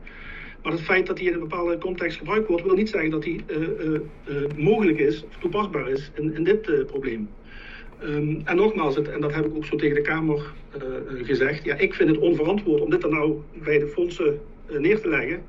Maar 0.64 0.72
het 0.72 0.82
feit 0.82 1.08
dat 1.08 1.18
die 1.18 1.28
in 1.28 1.34
een 1.34 1.40
bepaalde 1.40 1.78
context 1.78 2.18
gebruikt 2.18 2.48
wordt, 2.48 2.64
wil 2.64 2.76
niet 2.76 2.90
zeggen 2.90 3.10
dat 3.10 3.24
die 3.24 3.44
uh, 3.48 3.58
uh, 3.58 4.00
uh, 4.30 4.48
mogelijk 4.56 5.00
is 5.00 5.24
of 5.24 5.38
toepasbaar 5.40 5.90
is 5.90 6.12
in, 6.14 6.36
in 6.36 6.44
dit 6.44 6.86
probleem. 6.86 7.30
Um, 8.04 8.42
en 8.44 8.56
nogmaals, 8.56 8.96
het, 8.96 9.10
en 9.10 9.22
dat 9.22 9.34
heb 9.34 9.46
ik 9.46 9.56
ook 9.56 9.66
zo 9.66 9.76
tegen 9.76 9.96
de 9.96 10.02
Kamer 10.02 10.54
gezegd, 11.24 11.64
ja, 11.64 11.76
ik 11.76 11.94
vind 11.94 12.10
het 12.10 12.18
onverantwoord 12.18 12.82
om 12.82 12.90
dit 12.90 13.04
er 13.04 13.10
nou 13.10 13.42
bij 13.64 13.80
de 13.80 13.88
fondsen 13.88 14.40
neer 14.70 15.02
te 15.02 15.10
leggen 15.10 15.42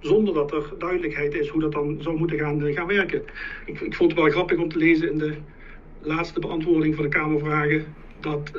zonder 0.00 0.34
dat 0.34 0.52
er 0.52 0.72
duidelijkheid 0.78 1.34
is 1.34 1.48
hoe 1.48 1.60
dat 1.60 1.72
dan 1.72 1.96
zou 2.00 2.18
moeten 2.18 2.38
gaan, 2.38 2.72
gaan 2.72 2.86
werken. 2.86 3.22
Ik, 3.66 3.80
ik, 3.80 3.94
vond 3.94 4.10
het 4.10 4.20
wel 4.20 4.30
grappig 4.30 4.58
om 4.58 4.68
te 4.68 4.78
lezen 4.78 5.10
in 5.10 5.18
de 5.18 5.34
laatste 6.02 6.40
beantwoording 6.40 6.94
van 6.94 7.04
de 7.04 7.10
Kamervragen 7.10 7.84
dat 8.20 8.56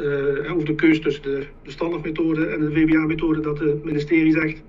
over 0.52 0.66
de 0.66 0.76
keuze 0.76 1.02
tussen 1.02 1.24
de, 1.24 1.46
de 1.64 1.72
standaardmethode 1.72 2.46
en 2.46 2.60
de 2.60 2.72
VBA-methode, 2.72 3.40
dat 3.40 3.60
het 3.60 3.84
ministerie 3.84 4.32
zegt 4.32 4.62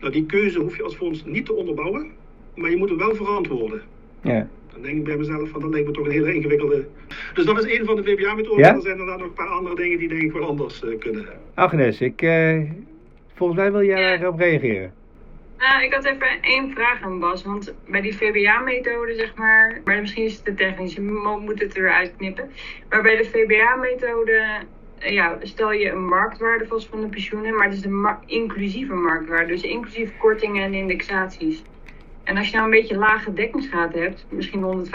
nou, 0.00 0.12
die 0.12 0.26
keuze 0.26 0.58
hoef 0.58 0.76
je 0.76 0.82
als 0.82 0.96
fonds 0.96 1.24
niet 1.24 1.46
te 1.46 1.54
onderbouwen, 1.54 2.10
maar 2.54 2.70
je 2.70 2.76
moet 2.76 2.88
hem 2.88 2.98
wel 2.98 3.14
verantwoorden. 3.14 3.82
Ja. 4.22 4.48
Dan 4.72 4.82
denk 4.82 4.96
ik 4.96 5.04
bij 5.04 5.16
mezelf 5.16 5.48
van 5.48 5.60
dat 5.60 5.70
lijkt 5.70 5.86
me 5.86 5.92
toch 5.92 6.06
een 6.06 6.12
hele 6.12 6.34
ingewikkelde. 6.34 6.86
Dus 7.34 7.44
dat 7.44 7.64
is 7.64 7.78
een 7.78 7.84
van 7.84 7.96
de 7.96 8.02
VBA-methoden. 8.02 8.64
Ja? 8.64 8.74
Er 8.74 8.80
zijn 8.80 8.98
inderdaad 8.98 9.18
nog 9.18 9.28
een 9.28 9.34
paar 9.34 9.48
andere 9.48 9.74
dingen 9.74 9.98
die 9.98 10.08
denk 10.08 10.22
ik 10.22 10.32
wel 10.32 10.48
anders 10.48 10.82
uh, 10.82 10.98
kunnen. 10.98 11.26
Agnes, 11.54 12.00
ik, 12.00 12.22
uh, 12.22 12.60
volgens 13.34 13.58
mij 13.58 13.72
wil 13.72 13.84
jij 13.84 14.00
ja. 14.00 14.20
erop 14.20 14.38
reageren. 14.38 14.92
Nou, 15.58 15.82
ik 15.82 15.92
had 15.92 16.04
even 16.04 16.40
één 16.40 16.70
vraag 16.70 17.02
aan 17.02 17.18
Bas. 17.18 17.44
Want 17.44 17.74
bij 17.88 18.00
die 18.00 18.16
VBA-methode, 18.16 19.14
zeg 19.14 19.34
maar. 19.34 19.80
Maar 19.84 20.00
misschien 20.00 20.24
is 20.24 20.34
het 20.34 20.44
te 20.44 20.54
technisch, 20.54 20.94
je 20.94 21.00
moet 21.40 21.60
het 21.60 21.76
er 21.76 21.92
uitknippen. 21.92 22.50
Maar 22.88 23.02
bij 23.02 23.16
de 23.16 23.24
VBA-methode 23.24 24.42
ja, 24.98 25.38
stel 25.42 25.72
je 25.72 25.90
een 25.90 26.06
marktwaarde 26.06 26.66
vast 26.66 26.88
van 26.88 27.00
de 27.00 27.08
pensioenen, 27.08 27.56
maar 27.56 27.64
het 27.64 27.74
is 27.74 27.82
de 27.82 28.16
inclusieve 28.26 28.94
marktwaarde, 28.94 29.52
dus 29.52 29.62
inclusief 29.62 30.16
kortingen 30.16 30.62
en 30.62 30.74
indexaties. 30.74 31.62
En 32.24 32.36
als 32.36 32.46
je 32.50 32.56
nou 32.56 32.64
een 32.64 32.80
beetje 32.80 32.96
lage 32.96 33.32
dekkingsgraad 33.32 33.94
hebt, 33.94 34.26
misschien 34.30 34.86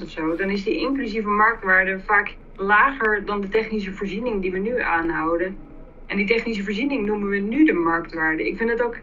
105% 0.00 0.02
of 0.02 0.10
zo, 0.10 0.36
dan 0.36 0.50
is 0.50 0.64
die 0.64 0.76
inclusieve 0.76 1.28
marktwaarde 1.28 2.00
vaak 2.00 2.36
lager 2.56 3.24
dan 3.24 3.40
de 3.40 3.48
technische 3.48 3.92
voorziening 3.92 4.42
die 4.42 4.52
we 4.52 4.58
nu 4.58 4.80
aanhouden. 4.80 5.58
En 6.06 6.16
die 6.16 6.26
technische 6.26 6.64
voorziening 6.64 7.06
noemen 7.06 7.28
we 7.28 7.36
nu 7.36 7.64
de 7.64 7.72
marktwaarde. 7.72 8.48
Ik 8.48 8.56
vind 8.56 8.70
het 8.70 8.82
ook 8.82 8.96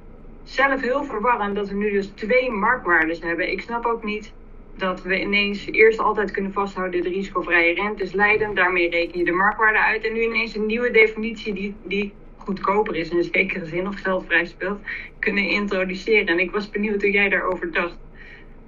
zelf 0.44 0.82
heel 0.82 1.04
verwarrend 1.04 1.56
dat 1.56 1.70
we 1.70 1.76
nu 1.76 1.92
dus 1.92 2.08
twee 2.08 2.52
marktwaardes 2.52 3.22
hebben. 3.22 3.52
Ik 3.52 3.62
snap 3.62 3.86
ook 3.86 4.04
niet 4.04 4.34
dat 4.82 5.02
we 5.02 5.20
ineens 5.20 5.66
eerst 5.72 6.00
altijd 6.00 6.32
kunnen 6.32 6.54
vasthouden 6.54 7.02
de 7.02 7.10
risicovrije 7.10 7.74
rente 7.74 8.04
is 8.04 8.12
leidend. 8.12 8.56
Daarmee 8.56 8.90
reken 8.90 9.20
je 9.20 9.26
de 9.26 9.32
marktwaarde 9.32 9.80
uit. 9.80 10.06
En 10.06 10.14
nu 10.14 10.22
ineens 10.22 10.56
een 10.56 10.66
nieuwe 10.66 10.92
definitie 10.92 11.54
die, 11.54 11.76
die 11.84 12.14
goedkoper 12.38 12.96
is 12.96 13.10
in 13.10 13.18
een 13.18 13.30
zekere 13.34 13.66
zin 13.66 13.88
of 13.88 14.02
geldvrij 14.02 14.46
speelt, 14.46 14.80
kunnen 15.20 15.50
introduceren. 15.50 16.28
En 16.28 16.40
ik 16.40 16.52
was 16.52 16.70
benieuwd 16.70 17.02
hoe 17.02 17.12
jij 17.12 17.30
daarover 17.30 17.72
dacht. 17.72 17.98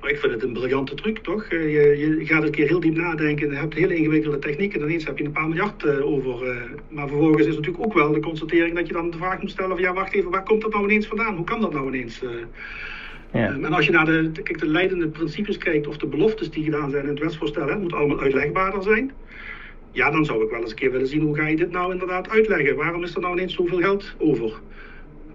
Ik 0.02 0.20
vind 0.20 0.34
het 0.34 0.44
een 0.44 0.54
briljante 0.54 0.96
truc, 0.96 1.18
toch? 1.18 1.44
Eh, 1.44 1.74
je, 1.74 2.18
je 2.20 2.26
gaat 2.26 2.44
een 2.44 2.52
keer 2.52 2.68
heel 2.68 2.80
diep 2.80 2.96
nadenken. 2.96 3.50
Je 3.50 3.56
hebt 3.56 3.74
hele 3.74 3.96
ingewikkelde 3.96 4.40
technieken. 4.40 4.80
En 4.80 4.86
ineens 4.86 5.06
heb 5.06 5.18
je 5.18 5.24
een 5.24 5.32
paar 5.32 5.48
miljard 5.48 5.84
uh, 5.84 6.06
over. 6.06 6.48
Uh, 6.48 6.62
maar 6.90 7.08
vervolgens 7.08 7.48
is 7.48 7.56
natuurlijk 7.56 7.86
ook 7.86 7.94
wel 7.94 8.12
de 8.12 8.20
constatering 8.20 8.76
dat 8.76 8.88
je 8.88 8.94
dan 8.94 9.12
de 9.12 9.18
vraag 9.18 9.42
moet 9.42 9.52
stellen: 9.52 9.72
van 9.72 9.82
ja, 9.82 9.94
wacht 9.94 10.14
even, 10.14 10.32
waar 10.32 10.44
komt 10.44 10.62
dat 10.62 10.74
nou 10.74 10.84
ineens 10.84 11.08
vandaan? 11.08 11.36
Hoe 11.36 11.46
kan 11.46 11.62
dat 11.62 11.74
nou 11.74 11.88
ineens? 11.88 12.22
En 13.34 13.74
als 13.74 13.86
je 13.86 13.92
naar 13.92 14.06
de, 14.06 14.32
kijk, 14.44 14.60
de 14.60 14.68
leidende 14.68 15.08
principes 15.08 15.58
kijkt 15.58 15.88
of 15.88 15.98
de 15.98 16.08
beloftes 16.08 16.50
die 16.50 16.64
gedaan 16.64 16.90
zijn 16.90 17.04
in 17.04 17.10
het 17.10 17.20
wetsvoorstel, 17.20 17.68
het 17.68 17.82
moet 17.82 17.94
allemaal 17.94 18.20
uitlegbaarder 18.20 18.84
zijn. 18.84 19.12
Ja, 19.92 20.12
dan 20.12 20.26
zou 20.26 20.44
ik 20.44 20.50
wel 20.50 20.62
eens 20.62 20.70
een 20.70 20.76
keer 20.76 20.92
willen 20.92 21.08
zien 21.08 21.22
hoe 21.22 21.36
ga 21.36 21.48
je 21.48 21.56
dit 21.56 21.72
nou 21.72 21.92
inderdaad 21.92 22.30
uitleggen. 22.30 22.76
Waarom 22.76 23.04
is 23.04 23.16
er 23.16 23.22
nou 23.22 23.34
ineens 23.34 23.54
zoveel 23.54 23.80
geld 23.80 24.14
over? 24.18 24.60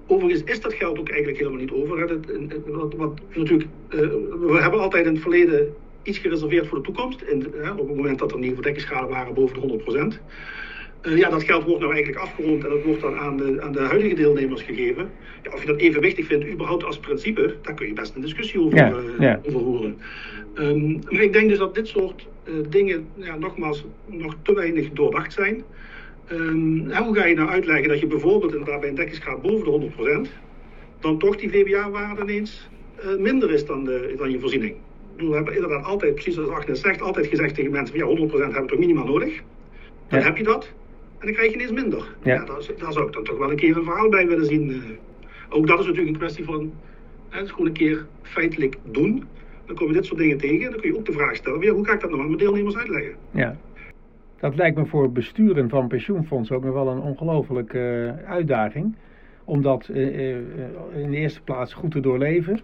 Overigens 0.07 0.51
is 0.51 0.61
dat 0.61 0.75
geld 0.75 0.99
ook 0.99 1.09
eigenlijk 1.09 1.39
helemaal 1.39 1.61
niet 1.61 1.71
over. 1.71 1.99
Hè. 1.99 2.07
wat, 2.97 3.21
natuurlijk, 3.35 3.69
uh, 3.91 4.01
we 4.41 4.59
hebben 4.61 4.81
altijd 4.81 5.07
in 5.07 5.13
het 5.13 5.23
verleden 5.23 5.75
iets 6.03 6.19
gereserveerd 6.19 6.67
voor 6.67 6.79
de 6.79 6.85
toekomst. 6.85 7.23
Op 7.77 7.89
het 7.89 7.97
moment 7.97 8.19
dat 8.19 8.33
er 8.33 8.39
nieuwe 8.39 8.63
dekkingsgraden 8.63 9.09
waren 9.09 9.35
boven 9.35 9.55
de 9.55 9.61
100 9.61 9.83
procent. 9.83 10.21
Uh, 11.03 11.17
ja, 11.17 11.31
dat 11.31 11.43
geld 11.43 11.65
wordt 11.65 11.81
nou 11.81 11.93
eigenlijk 11.93 12.23
afgerond 12.23 12.65
en 12.65 12.71
dat 12.71 12.83
wordt 12.83 13.01
dan 13.01 13.17
aan 13.17 13.37
de, 13.37 13.59
aan 13.61 13.73
de 13.73 13.81
huidige 13.81 14.15
deelnemers 14.15 14.63
gegeven. 14.63 15.11
Ja, 15.43 15.53
of 15.53 15.61
je 15.61 15.67
dat 15.67 15.79
evenwichtig 15.79 16.27
vindt, 16.27 16.47
überhaupt 16.47 16.85
als 16.85 16.99
principe, 16.99 17.55
daar 17.63 17.75
kun 17.75 17.87
je 17.87 17.93
best 17.93 18.15
een 18.15 18.21
discussie 18.21 18.61
over, 18.61 18.97
over 19.47 19.61
voeren. 19.61 19.99
Um, 20.55 21.01
maar 21.11 21.23
ik 21.23 21.33
denk 21.33 21.49
dus 21.49 21.59
dat 21.59 21.75
dit 21.75 21.89
soort 21.89 22.27
uh, 22.45 22.55
dingen, 22.69 23.09
ja, 23.15 23.37
nogmaals, 23.37 23.85
nog 24.07 24.37
te 24.43 24.55
weinig 24.55 24.91
doordacht 24.93 25.33
zijn. 25.33 25.63
Um, 26.33 26.93
hoe 26.93 27.17
ga 27.17 27.27
je 27.27 27.35
nou 27.35 27.49
uitleggen 27.49 27.89
dat 27.89 28.01
je 28.01 28.07
bijvoorbeeld 28.07 28.53
inderdaad 28.53 28.81
bij 28.81 28.89
een 28.89 28.95
dekkingsgraad 28.95 29.43
boven 29.43 29.81
de 29.81 30.27
100%, 30.29 30.31
dan 31.01 31.19
toch 31.19 31.37
die 31.37 31.51
VBA-waarde 31.51 32.23
ineens 32.23 32.69
minder 33.19 33.51
is 33.51 33.67
dan, 33.67 33.85
de, 33.85 34.15
dan 34.17 34.31
je 34.31 34.41
voorziening? 34.41 34.75
We 35.17 35.35
hebben 35.35 35.55
inderdaad 35.55 35.85
altijd, 35.85 36.15
precies 36.15 36.35
zoals 36.35 36.51
Agnes 36.51 36.81
zegt, 36.81 37.01
altijd 37.01 37.27
gezegd 37.27 37.55
tegen 37.55 37.71
mensen: 37.71 37.99
van, 37.99 38.09
ja, 38.09 38.27
100% 38.27 38.31
hebben 38.31 38.63
we 38.63 38.67
toch 38.67 38.79
minimaal 38.79 39.07
nodig? 39.07 39.43
Dan 40.09 40.21
heb 40.21 40.37
je 40.37 40.45
dat. 40.45 40.73
En 41.19 41.27
dan 41.27 41.35
krijg 41.35 41.49
je 41.49 41.55
ineens 41.55 41.73
minder. 41.73 42.09
Ja. 42.23 42.35
ja 42.35 42.45
daar, 42.45 42.67
daar, 42.79 42.93
zou 42.93 43.07
ik 43.07 43.13
dan 43.13 43.25
toch 43.25 43.39
wel 43.39 43.51
een 43.51 43.57
keer 43.57 43.77
een 43.77 43.85
verhaal 43.85 44.09
bij 44.09 44.27
willen 44.27 44.47
zien. 44.47 44.71
Uh, 44.71 44.77
ook 45.49 45.67
dat 45.67 45.79
is 45.79 45.87
natuurlijk 45.87 46.13
een 46.13 46.19
kwestie 46.19 46.45
van 46.45 46.73
het 47.29 47.51
gewoon 47.51 47.67
een 47.67 47.73
keer 47.73 48.07
feitelijk 48.23 48.77
doen. 48.91 49.25
Dan 49.67 49.77
kom 49.77 49.87
je 49.87 49.93
dit 49.93 50.07
soort 50.07 50.19
dingen 50.19 50.39
tegen. 50.39 50.71
Dan 50.71 50.81
kun 50.81 50.91
je 50.91 50.97
ook 50.97 51.07
de 51.07 51.13
vraag 51.13 51.37
stellen: 51.37 51.59
weer, 51.59 51.73
hoe 51.73 51.87
ga 51.87 51.93
ik 51.93 52.01
dat 52.01 52.11
nou 52.11 52.23
aan 52.23 52.27
mijn 52.27 52.39
deelnemers 52.39 52.77
uitleggen? 52.77 53.15
Ja. 53.31 53.57
Dat 54.41 54.57
lijkt 54.57 54.77
me 54.77 54.87
voor 54.87 55.13
besturen 55.13 55.69
van 55.69 55.89
pensioenfondsen 55.89 56.57
ook 56.57 56.65
nog 56.65 56.75
wel 56.75 56.89
een 56.89 57.01
ongelofelijke 57.01 58.15
uh, 58.23 58.31
uitdaging. 58.31 58.97
Om 59.45 59.63
dat 59.63 59.89
uh, 59.89 60.37
in 60.95 61.11
de 61.11 61.17
eerste 61.17 61.43
plaats 61.43 61.75
goed 61.75 61.91
te 61.91 62.01
doorleven. 62.01 62.61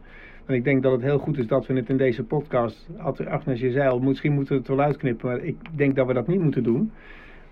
En 0.46 0.54
ik 0.54 0.64
denk 0.64 0.82
dat 0.82 0.92
het 0.92 1.02
heel 1.02 1.18
goed 1.18 1.38
is 1.38 1.46
dat 1.46 1.66
we 1.66 1.74
het 1.74 1.88
in 1.88 1.96
deze 1.96 2.24
podcast, 2.24 2.88
Agnes, 3.28 3.60
je 3.60 3.70
zei 3.70 3.88
al, 3.88 3.98
misschien 3.98 4.32
moeten 4.32 4.52
we 4.52 4.58
het 4.58 4.68
wel 4.68 4.80
uitknippen, 4.80 5.28
maar 5.28 5.44
ik 5.44 5.56
denk 5.70 5.96
dat 5.96 6.06
we 6.06 6.12
dat 6.12 6.26
niet 6.26 6.40
moeten 6.40 6.62
doen. 6.62 6.92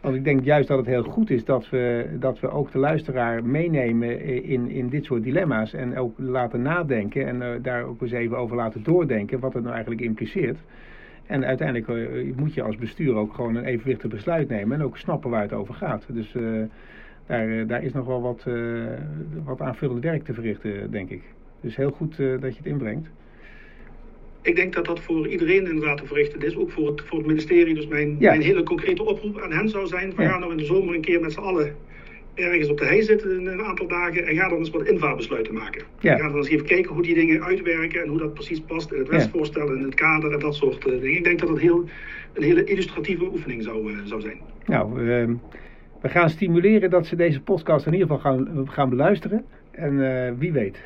Want 0.02 0.14
ik 0.14 0.25
denk 0.25 0.44
juist 0.44 0.68
dat 0.68 0.78
het 0.78 0.87
heel 0.87 1.02
goed 1.02 1.30
is 1.30 1.44
dat 1.44 1.71
we, 1.71 2.06
dat 2.18 2.40
we 2.40 2.50
ook 2.50 2.73
de 2.73 2.78
luisteraar 2.78 3.44
meenemen 3.44 4.21
in, 4.44 4.71
in 4.71 4.88
dit 4.88 5.04
soort 5.04 5.23
dilemma's. 5.23 5.73
En 5.73 5.97
ook 5.97 6.18
laten 6.18 6.62
nadenken 6.62 7.26
en 7.26 7.37
uh, 7.37 7.62
daar 7.62 7.85
ook 7.85 8.02
eens 8.02 8.12
even 8.12 8.37
over 8.37 8.56
laten 8.56 8.82
doordenken 8.82 9.40
wat 9.40 9.52
het 9.52 9.62
nou 9.62 9.75
eigenlijk 9.75 10.04
impliceert. 10.04 10.59
En 11.26 11.44
uiteindelijk 11.44 11.88
uh, 11.88 12.37
moet 12.37 12.54
je 12.54 12.62
als 12.62 12.76
bestuur 12.76 13.14
ook 13.14 13.35
gewoon 13.35 13.54
een 13.54 13.64
evenwichtig 13.64 14.11
besluit 14.11 14.49
nemen 14.49 14.78
en 14.78 14.85
ook 14.85 14.97
snappen 14.97 15.30
waar 15.30 15.42
het 15.42 15.52
over 15.52 15.75
gaat. 15.75 16.06
Dus 16.09 16.37
daar, 17.26 17.66
daar 17.66 17.82
is 17.82 17.92
nog 17.92 18.06
wel 18.06 18.23
wat, 18.23 18.47
wat 19.44 19.61
aanvullend 19.61 20.02
werk 20.02 20.25
te 20.25 20.35
verrichten, 20.35 20.90
denk 20.90 21.11
ik. 21.11 21.23
Dus 21.61 21.76
heel 21.76 21.90
goed 21.90 22.16
dat 22.16 22.52
je 22.52 22.56
het 22.56 22.66
inbrengt 22.66 23.11
ik 24.42 24.56
denk 24.56 24.75
dat 24.75 24.84
dat 24.84 25.00
voor 25.00 25.28
iedereen 25.28 25.66
inderdaad 25.66 25.99
te 25.99 26.06
verrichten 26.06 26.42
is, 26.42 26.56
ook 26.56 26.70
voor 26.70 26.87
het, 26.87 27.00
voor 27.00 27.18
het 27.18 27.26
ministerie. 27.26 27.75
Dus 27.75 27.87
mijn, 27.87 28.16
mijn 28.18 28.42
hele 28.42 28.62
concrete 28.62 29.04
oproep 29.04 29.40
aan 29.40 29.52
hen 29.52 29.68
zou 29.68 29.87
zijn: 29.87 30.12
we 30.16 30.22
ja. 30.22 30.28
gaan 30.28 30.40
nou 30.40 30.52
in 30.52 30.58
de 30.58 30.64
zomer 30.64 30.94
een 30.94 31.00
keer 31.00 31.20
met 31.20 31.32
z'n 31.32 31.40
allen 31.40 31.75
ergens 32.34 32.68
op 32.68 32.78
de 32.78 32.84
hei 32.84 33.02
zitten 33.02 33.46
een 33.46 33.62
aantal 33.62 33.87
dagen 33.87 34.26
en 34.26 34.37
ga 34.37 34.49
dan 34.49 34.58
eens 34.58 34.70
wat 34.70 34.87
invaarbesluiten 34.87 35.54
maken. 35.54 35.82
Ja. 35.99 36.16
Ga 36.16 36.28
dan 36.28 36.37
eens 36.37 36.49
even 36.49 36.66
kijken 36.66 36.94
hoe 36.94 37.02
die 37.02 37.14
dingen 37.14 37.42
uitwerken 37.42 38.02
en 38.02 38.08
hoe 38.08 38.18
dat 38.18 38.34
precies 38.34 38.61
past 38.61 38.92
in 38.92 38.99
het 38.99 39.08
wetsvoorstel, 39.08 39.72
in 39.72 39.82
het 39.82 39.94
kader 39.94 40.32
en 40.32 40.38
dat 40.38 40.54
soort 40.54 40.87
uh, 40.87 41.00
dingen. 41.00 41.16
Ik 41.16 41.25
denk 41.25 41.38
dat 41.38 41.49
dat 41.49 41.58
heel, 41.58 41.84
een 42.32 42.42
hele 42.42 42.64
illustratieve 42.64 43.25
oefening 43.25 43.62
zou, 43.62 43.92
uh, 43.92 43.99
zou 44.04 44.20
zijn. 44.20 44.40
Nou, 44.66 45.00
uh, 45.00 45.28
we 46.00 46.08
gaan 46.08 46.30
stimuleren 46.30 46.90
dat 46.90 47.06
ze 47.06 47.16
deze 47.16 47.40
podcast 47.40 47.87
in 47.87 47.92
ieder 47.92 48.08
geval 48.08 48.22
gaan, 48.22 48.68
gaan 48.68 48.88
beluisteren. 48.88 49.44
En 49.70 50.26
eh, 50.26 50.32
wie 50.38 50.52
weet. 50.52 50.82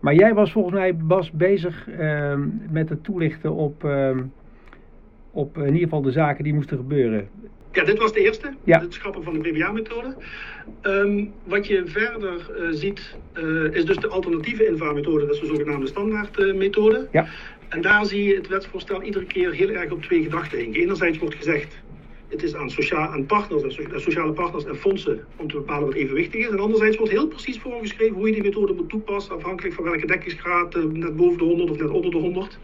Maar 0.00 0.14
jij 0.14 0.34
was 0.34 0.52
volgens 0.52 0.74
mij 0.74 0.96
Bas, 0.96 1.30
bezig 1.30 1.88
uh, 1.88 2.34
met 2.70 2.88
het 2.88 3.04
toelichten 3.04 3.52
op, 3.52 3.84
uh, 3.84 4.10
op 5.30 5.58
in 5.58 5.64
ieder 5.64 5.80
geval 5.80 6.02
de 6.02 6.10
zaken 6.10 6.44
die 6.44 6.54
moesten 6.54 6.76
gebeuren. 6.76 7.28
Ja, 7.72 7.84
dit 7.84 7.98
was 7.98 8.12
de 8.12 8.20
eerste, 8.20 8.54
ja. 8.64 8.80
het 8.80 8.94
schrappen 8.94 9.22
van 9.22 9.32
de 9.32 9.38
BBA-methode. 9.38 10.16
Um, 10.82 11.32
wat 11.44 11.66
je 11.66 11.82
verder 11.86 12.50
uh, 12.58 12.68
ziet, 12.70 13.16
uh, 13.34 13.74
is 13.74 13.84
dus 13.84 13.96
de 13.96 14.08
alternatieve 14.08 14.66
invaarmethode, 14.66 15.26
dat 15.26 15.34
is 15.34 15.40
de 15.40 15.46
zogenaamde 15.46 15.86
standaardmethode. 15.86 17.08
ja. 17.10 17.26
En 17.68 17.80
daar 17.80 18.06
zie 18.06 18.24
je 18.24 18.34
het 18.34 18.48
wetsvoorstel 18.48 19.02
iedere 19.02 19.24
keer 19.24 19.52
heel 19.52 19.68
erg 19.68 19.90
op 19.90 20.02
twee 20.02 20.22
gedachten 20.22 20.58
heen. 20.58 20.72
Enerzijds 20.72 21.18
wordt 21.18 21.34
gezegd, 21.34 21.78
het 22.30 22.42
is 22.42 22.54
aan, 22.54 22.70
sociaal, 22.70 23.08
aan 23.08 23.26
partners, 23.26 23.80
sociale 23.94 24.32
partners 24.32 24.64
en 24.64 24.76
fondsen 24.76 25.24
om 25.36 25.48
te 25.48 25.56
bepalen 25.56 25.86
wat 25.86 25.94
evenwichtig 25.94 26.40
is. 26.40 26.48
En 26.48 26.60
anderzijds 26.60 26.96
wordt 26.96 27.12
heel 27.12 27.26
precies 27.26 27.58
voorgeschreven 27.58 28.16
hoe 28.16 28.26
je 28.26 28.32
die 28.32 28.42
methode 28.42 28.72
moet 28.72 28.88
toepassen, 28.88 29.34
afhankelijk 29.34 29.74
van 29.74 29.84
welke 29.84 30.06
dekkingsgraad, 30.06 30.74
eh, 30.74 30.82
net 30.82 31.16
boven 31.16 31.38
de 31.38 31.44
100 31.44 31.70
of 31.70 31.78
net 31.78 31.90
onder 31.90 32.10
de 32.10 32.16
100. 32.16 32.58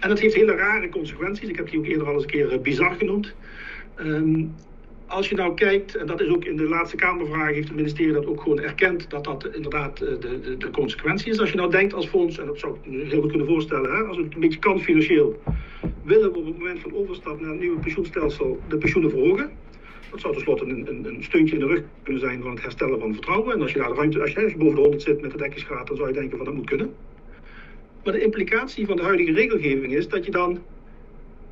En 0.00 0.08
dat 0.08 0.18
heeft 0.18 0.34
hele 0.34 0.54
rare 0.54 0.88
consequenties. 0.88 1.48
Ik 1.48 1.56
heb 1.56 1.70
die 1.70 1.78
ook 1.78 1.86
eerder 1.86 2.06
al 2.06 2.14
eens 2.14 2.22
een 2.22 2.28
keer 2.28 2.52
uh, 2.52 2.58
bizar 2.58 2.94
genoemd. 2.94 3.34
Um, 4.00 4.54
als 5.14 5.28
je 5.28 5.34
nou 5.34 5.54
kijkt, 5.54 5.96
en 5.96 6.06
dat 6.06 6.20
is 6.20 6.28
ook 6.28 6.44
in 6.44 6.56
de 6.56 6.68
laatste 6.68 6.96
Kamervraag, 6.96 7.54
heeft 7.54 7.68
het 7.68 7.76
ministerie 7.76 8.12
dat 8.12 8.26
ook 8.26 8.42
gewoon 8.42 8.60
erkend 8.60 9.10
dat 9.10 9.24
dat 9.24 9.48
inderdaad 9.52 10.00
eh, 10.00 10.08
de, 10.20 10.40
de, 10.40 10.56
de 10.56 10.70
consequentie 10.70 11.30
is. 11.30 11.40
Als 11.40 11.50
je 11.50 11.56
nou 11.56 11.70
denkt 11.70 11.94
als 11.94 12.06
fonds, 12.06 12.38
en 12.38 12.46
dat 12.46 12.58
zou 12.58 12.76
ik 12.82 13.08
heel 13.10 13.20
goed 13.20 13.30
kunnen 13.30 13.46
voorstellen, 13.46 13.94
hè, 13.96 14.02
als 14.02 14.16
het 14.16 14.34
een 14.34 14.40
beetje 14.40 14.58
kan 14.58 14.80
financieel, 14.80 15.42
willen 16.02 16.32
we 16.32 16.38
op 16.38 16.46
het 16.46 16.58
moment 16.58 16.80
van 16.80 16.94
overstap 16.94 17.40
naar 17.40 17.50
het 17.50 17.60
nieuwe 17.60 17.80
pensioenstelsel 17.80 18.60
de 18.68 18.78
pensioenen 18.78 19.10
verhogen. 19.10 19.50
Dat 20.10 20.20
zou 20.20 20.32
tenslotte 20.32 20.64
een, 20.64 20.88
een, 20.88 21.04
een 21.04 21.22
steuntje 21.22 21.54
in 21.54 21.60
de 21.60 21.66
rug 21.66 21.82
kunnen 22.02 22.22
zijn 22.22 22.42
van 22.42 22.50
het 22.50 22.62
herstellen 22.62 23.00
van 23.00 23.12
vertrouwen. 23.12 23.54
En 23.54 23.62
als 23.62 23.72
je 23.72 23.78
daar 23.78 23.88
de 23.88 23.94
ruimte, 23.94 24.20
als 24.20 24.32
je, 24.32 24.54
boven 24.56 24.74
de 24.74 24.80
100 24.80 25.02
zit 25.02 25.20
met 25.20 25.30
de 25.30 25.38
dekkingsgraad, 25.38 25.86
dan 25.86 25.96
zou 25.96 26.08
je 26.08 26.14
denken 26.14 26.36
van 26.36 26.46
dat 26.46 26.54
moet 26.54 26.66
kunnen. 26.66 26.94
Maar 28.04 28.12
de 28.12 28.22
implicatie 28.22 28.86
van 28.86 28.96
de 28.96 29.02
huidige 29.02 29.32
regelgeving 29.32 29.94
is 29.94 30.08
dat 30.08 30.24
je 30.24 30.30
dan 30.30 30.58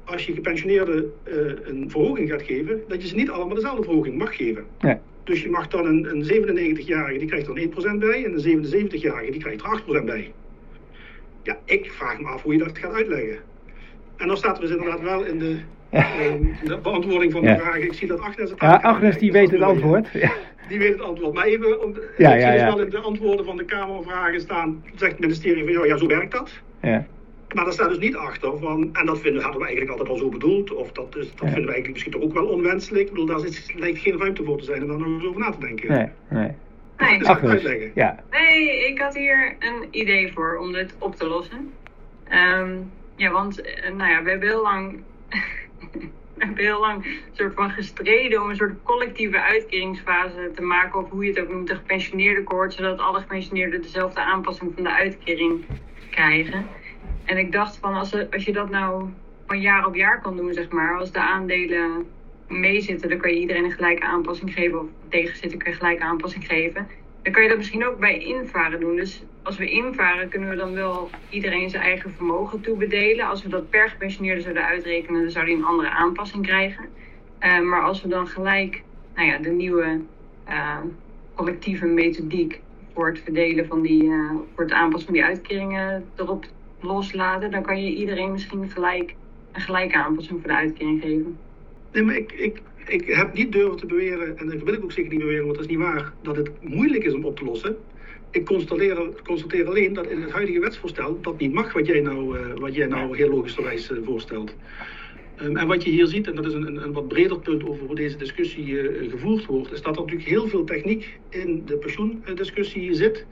als 0.04 0.26
je 0.26 0.34
gepensioneerden 0.34 1.12
uh, 1.28 1.34
een 1.64 1.90
verhoging 1.90 2.30
gaat 2.30 2.42
geven, 2.42 2.82
dat 2.88 3.02
je 3.02 3.08
ze 3.08 3.14
niet 3.14 3.30
allemaal 3.30 3.54
dezelfde 3.54 3.82
verhoging 3.82 4.18
mag 4.18 4.36
geven. 4.36 4.64
Ja. 4.80 5.00
Dus 5.24 5.42
je 5.42 5.50
mag 5.50 5.68
dan 5.68 5.86
een, 5.86 6.08
een 6.10 6.24
97-jarige, 6.24 7.18
die 7.18 7.28
krijgt 7.28 7.46
er 7.46 7.94
1% 7.94 7.98
bij, 7.98 8.24
en 8.24 8.32
een 8.32 8.88
77-jarige, 8.88 9.30
die 9.30 9.40
krijgt 9.40 9.62
er 9.62 10.02
8% 10.02 10.04
bij. 10.04 10.32
Ja, 11.42 11.58
ik 11.64 11.90
vraag 11.92 12.20
me 12.20 12.28
af 12.28 12.42
hoe 12.42 12.52
je 12.52 12.58
dat 12.58 12.78
gaat 12.78 12.92
uitleggen. 12.92 13.38
En 14.16 14.26
dan 14.26 14.36
staat 14.36 14.56
er 14.56 14.62
dus 14.62 14.70
inderdaad 14.70 15.00
wel 15.00 15.24
in 15.24 15.38
de, 15.38 15.58
uh, 15.90 16.00
de 16.64 16.78
beantwoording 16.82 17.32
van 17.32 17.40
de 17.40 17.48
ja. 17.48 17.58
vraag. 17.58 17.76
Ik 17.76 17.92
zie 17.92 18.08
dat 18.08 18.20
Agnes 18.20 18.50
het 18.50 18.60
Ja, 18.60 18.80
Agnes 18.82 19.18
die 19.18 19.32
weet 19.32 19.50
het 19.50 19.62
antwoord. 19.62 20.08
Ja. 20.12 20.32
Die 20.68 20.78
weet 20.78 20.92
het 20.92 21.00
antwoord. 21.00 21.34
Maar 21.34 21.44
even, 21.44 21.82
om, 21.82 21.94
ja, 22.16 22.34
ik 22.34 22.40
zie 22.40 22.50
dus 22.50 22.62
wel 22.62 22.80
in 22.80 22.90
de 22.90 22.98
antwoorden 22.98 23.44
van 23.44 23.56
de 23.56 23.64
Kamervragen 23.64 24.40
staan, 24.40 24.84
zegt 24.94 25.12
het 25.12 25.20
ministerie 25.20 25.74
van, 25.74 25.86
ja, 25.86 25.96
zo 25.96 26.06
werkt 26.06 26.32
dat. 26.32 26.50
Ja. 26.82 27.06
Maar 27.52 27.64
daar 27.64 27.72
staat 27.72 27.88
dus 27.88 27.98
niet 27.98 28.16
achter 28.16 28.58
van, 28.58 28.88
en 28.92 29.06
dat 29.06 29.20
vinden, 29.20 29.42
hadden 29.42 29.60
we 29.60 29.66
eigenlijk 29.66 29.98
altijd 29.98 30.08
al 30.10 30.24
zo 30.24 30.28
bedoeld, 30.28 30.72
of 30.72 30.92
dat, 30.92 31.16
is, 31.16 31.30
dat 31.30 31.38
ja. 31.40 31.44
vinden 31.44 31.66
we 31.66 31.72
eigenlijk 31.72 31.92
misschien 31.92 32.12
toch 32.12 32.22
ook 32.22 32.32
wel 32.32 32.46
onwenselijk. 32.46 33.04
Ik 33.04 33.10
bedoel, 33.10 33.26
daar 33.26 33.44
is, 33.44 33.72
lijkt 33.74 33.98
geen 33.98 34.18
ruimte 34.18 34.44
voor 34.44 34.58
te 34.58 34.64
zijn 34.64 34.82
om 34.82 34.88
daar 34.88 34.98
nog 34.98 35.08
eens 35.08 35.26
over 35.26 35.40
na 35.40 35.50
te 35.50 35.60
denken. 35.60 35.88
Nee, 35.88 36.08
nee. 36.28 36.50
Nee. 36.98 37.18
Dus 37.18 37.28
Ach, 37.28 37.44
uitleggen. 37.44 37.90
Ja. 37.94 38.22
nee, 38.30 38.88
ik 38.88 38.98
had 38.98 39.14
hier 39.14 39.56
een 39.58 39.88
idee 39.90 40.32
voor 40.32 40.56
om 40.56 40.72
dit 40.72 40.94
op 40.98 41.16
te 41.16 41.26
lossen. 41.26 41.72
Um, 42.32 42.90
ja, 43.16 43.30
want 43.30 43.62
nou 43.96 44.10
ja, 44.10 44.22
we 44.22 44.30
hebben 44.30 44.48
heel 44.48 44.62
lang 44.62 45.02
we 46.34 46.44
hebben 46.44 46.64
heel 46.64 46.80
lang 46.80 47.06
soort 47.32 47.54
van 47.54 47.70
gestreden 47.70 48.42
om 48.42 48.50
een 48.50 48.56
soort 48.56 48.82
collectieve 48.82 49.42
uitkeringsfase 49.42 50.50
te 50.54 50.62
maken, 50.62 51.00
of 51.00 51.10
hoe 51.10 51.24
je 51.24 51.30
het 51.30 51.40
ook 51.40 51.48
noemt, 51.48 51.68
de 51.68 51.74
gepensioneerde 51.74 52.42
koord, 52.42 52.72
zodat 52.72 52.98
alle 52.98 53.20
gepensioneerden 53.20 53.82
dezelfde 53.82 54.20
aanpassing 54.20 54.72
van 54.74 54.82
de 54.82 54.92
uitkering 54.94 55.64
krijgen. 56.10 56.66
En 57.24 57.38
ik 57.38 57.52
dacht 57.52 57.76
van, 57.76 57.94
als, 57.94 58.30
als 58.30 58.44
je 58.44 58.52
dat 58.52 58.70
nou 58.70 59.10
van 59.46 59.60
jaar 59.60 59.86
op 59.86 59.94
jaar 59.94 60.20
kan 60.20 60.36
doen, 60.36 60.52
zeg 60.52 60.70
maar, 60.70 60.98
als 60.98 61.12
de 61.12 61.20
aandelen 61.20 62.06
meezitten, 62.48 63.08
dan 63.08 63.18
kan 63.18 63.30
je 63.30 63.40
iedereen 63.40 63.64
een 63.64 63.72
gelijke 63.72 64.06
aanpassing 64.06 64.52
geven, 64.52 64.80
of 64.80 64.86
tegenzitten 65.08 65.58
kan 65.58 65.70
je 65.70 65.78
gelijke 65.78 66.02
aanpassing 66.02 66.46
geven. 66.46 66.88
Dan 67.22 67.32
kan 67.32 67.42
je 67.42 67.48
dat 67.48 67.58
misschien 67.58 67.86
ook 67.86 67.98
bij 67.98 68.18
invaren 68.18 68.80
doen. 68.80 68.96
Dus 68.96 69.22
als 69.42 69.56
we 69.56 69.70
invaren, 69.70 70.28
kunnen 70.28 70.48
we 70.48 70.56
dan 70.56 70.72
wel 70.72 71.10
iedereen 71.28 71.70
zijn 71.70 71.82
eigen 71.82 72.12
vermogen 72.14 72.60
toebedelen. 72.60 73.26
Als 73.26 73.42
we 73.42 73.48
dat 73.48 73.70
per 73.70 73.88
gepensioneerde 73.88 74.40
zouden 74.40 74.64
uitrekenen, 74.64 75.22
dan 75.22 75.30
zou 75.30 75.46
die 75.46 75.56
een 75.56 75.64
andere 75.64 75.90
aanpassing 75.90 76.46
krijgen. 76.46 76.84
Uh, 77.40 77.60
maar 77.60 77.82
als 77.82 78.02
we 78.02 78.08
dan 78.08 78.26
gelijk 78.26 78.82
nou 79.14 79.28
ja, 79.28 79.38
de 79.38 79.50
nieuwe 79.50 80.00
uh, 80.48 80.78
collectieve 81.34 81.86
methodiek 81.86 82.60
voor 82.94 83.06
het 83.06 83.20
verdelen 83.20 83.66
van 83.66 83.82
die, 83.82 84.04
uh, 84.04 84.30
voor 84.54 84.64
het 84.64 84.72
aanpassen 84.72 85.08
van 85.08 85.14
die 85.14 85.24
uitkeringen 85.24 86.04
erop 86.16 86.44
loslaten, 86.82 87.50
dan 87.50 87.62
kan 87.62 87.84
je 87.84 87.94
iedereen 87.94 88.32
misschien 88.32 88.70
gelijk 88.70 89.14
een 89.52 89.60
gelijke 89.60 89.96
aanpassing 89.96 90.40
voor 90.40 90.48
de 90.48 90.56
uitkering 90.56 91.02
geven. 91.02 91.38
Nee, 91.92 92.02
maar 92.02 92.16
ik, 92.16 92.32
ik, 92.32 92.60
ik 92.86 93.06
heb 93.06 93.34
niet 93.34 93.52
durven 93.52 93.76
te 93.76 93.86
beweren, 93.86 94.38
en 94.38 94.46
dat 94.46 94.62
wil 94.62 94.74
ik 94.74 94.84
ook 94.84 94.92
zeker 94.92 95.10
niet 95.10 95.20
beweren, 95.20 95.44
want 95.44 95.54
dat 95.54 95.64
is 95.64 95.70
niet 95.70 95.80
waar, 95.80 96.12
dat 96.22 96.36
het 96.36 96.50
moeilijk 96.60 97.04
is 97.04 97.14
om 97.14 97.24
op 97.24 97.36
te 97.36 97.44
lossen. 97.44 97.76
Ik 98.30 98.44
constateer, 98.44 99.08
constateer 99.24 99.66
alleen 99.66 99.92
dat 99.92 100.06
in 100.06 100.22
het 100.22 100.30
huidige 100.30 100.60
wetsvoorstel 100.60 101.20
dat 101.20 101.38
niet 101.38 101.52
mag 101.52 101.72
wat 101.72 101.86
jij 101.86 102.00
nou, 102.00 102.38
uh, 102.38 102.46
wat 102.54 102.74
jij 102.74 102.86
nou 102.86 103.16
heel 103.16 103.30
logischerwijs 103.30 103.90
uh, 103.90 103.98
voorstelt. 104.04 104.54
Um, 105.42 105.56
en 105.56 105.66
wat 105.66 105.82
je 105.82 105.90
hier 105.90 106.06
ziet, 106.06 106.26
en 106.26 106.34
dat 106.34 106.46
is 106.46 106.52
een, 106.52 106.66
een, 106.66 106.82
een 106.82 106.92
wat 106.92 107.08
breder 107.08 107.38
punt 107.38 107.68
over 107.68 107.86
hoe 107.86 107.94
deze 107.94 108.16
discussie 108.16 108.66
uh, 108.66 109.10
gevoerd 109.10 109.46
wordt, 109.46 109.72
is 109.72 109.82
dat 109.82 109.96
er 109.96 110.00
natuurlijk 110.00 110.28
heel 110.28 110.48
veel 110.48 110.64
techniek 110.64 111.18
in 111.28 111.62
de 111.66 111.76
pensioendiscussie 111.76 112.94
zit. 112.94 113.26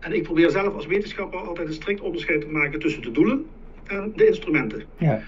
En 0.00 0.12
ik 0.12 0.22
probeer 0.22 0.50
zelf 0.50 0.74
als 0.74 0.86
wetenschapper 0.86 1.40
altijd 1.40 1.66
een 1.66 1.74
strikt 1.74 2.00
onderscheid 2.00 2.40
te 2.40 2.48
maken 2.48 2.80
tussen 2.80 3.02
de 3.02 3.10
doelen 3.10 3.46
en 3.86 4.12
de 4.16 4.26
instrumenten. 4.26 4.82
Ja. 4.98 5.22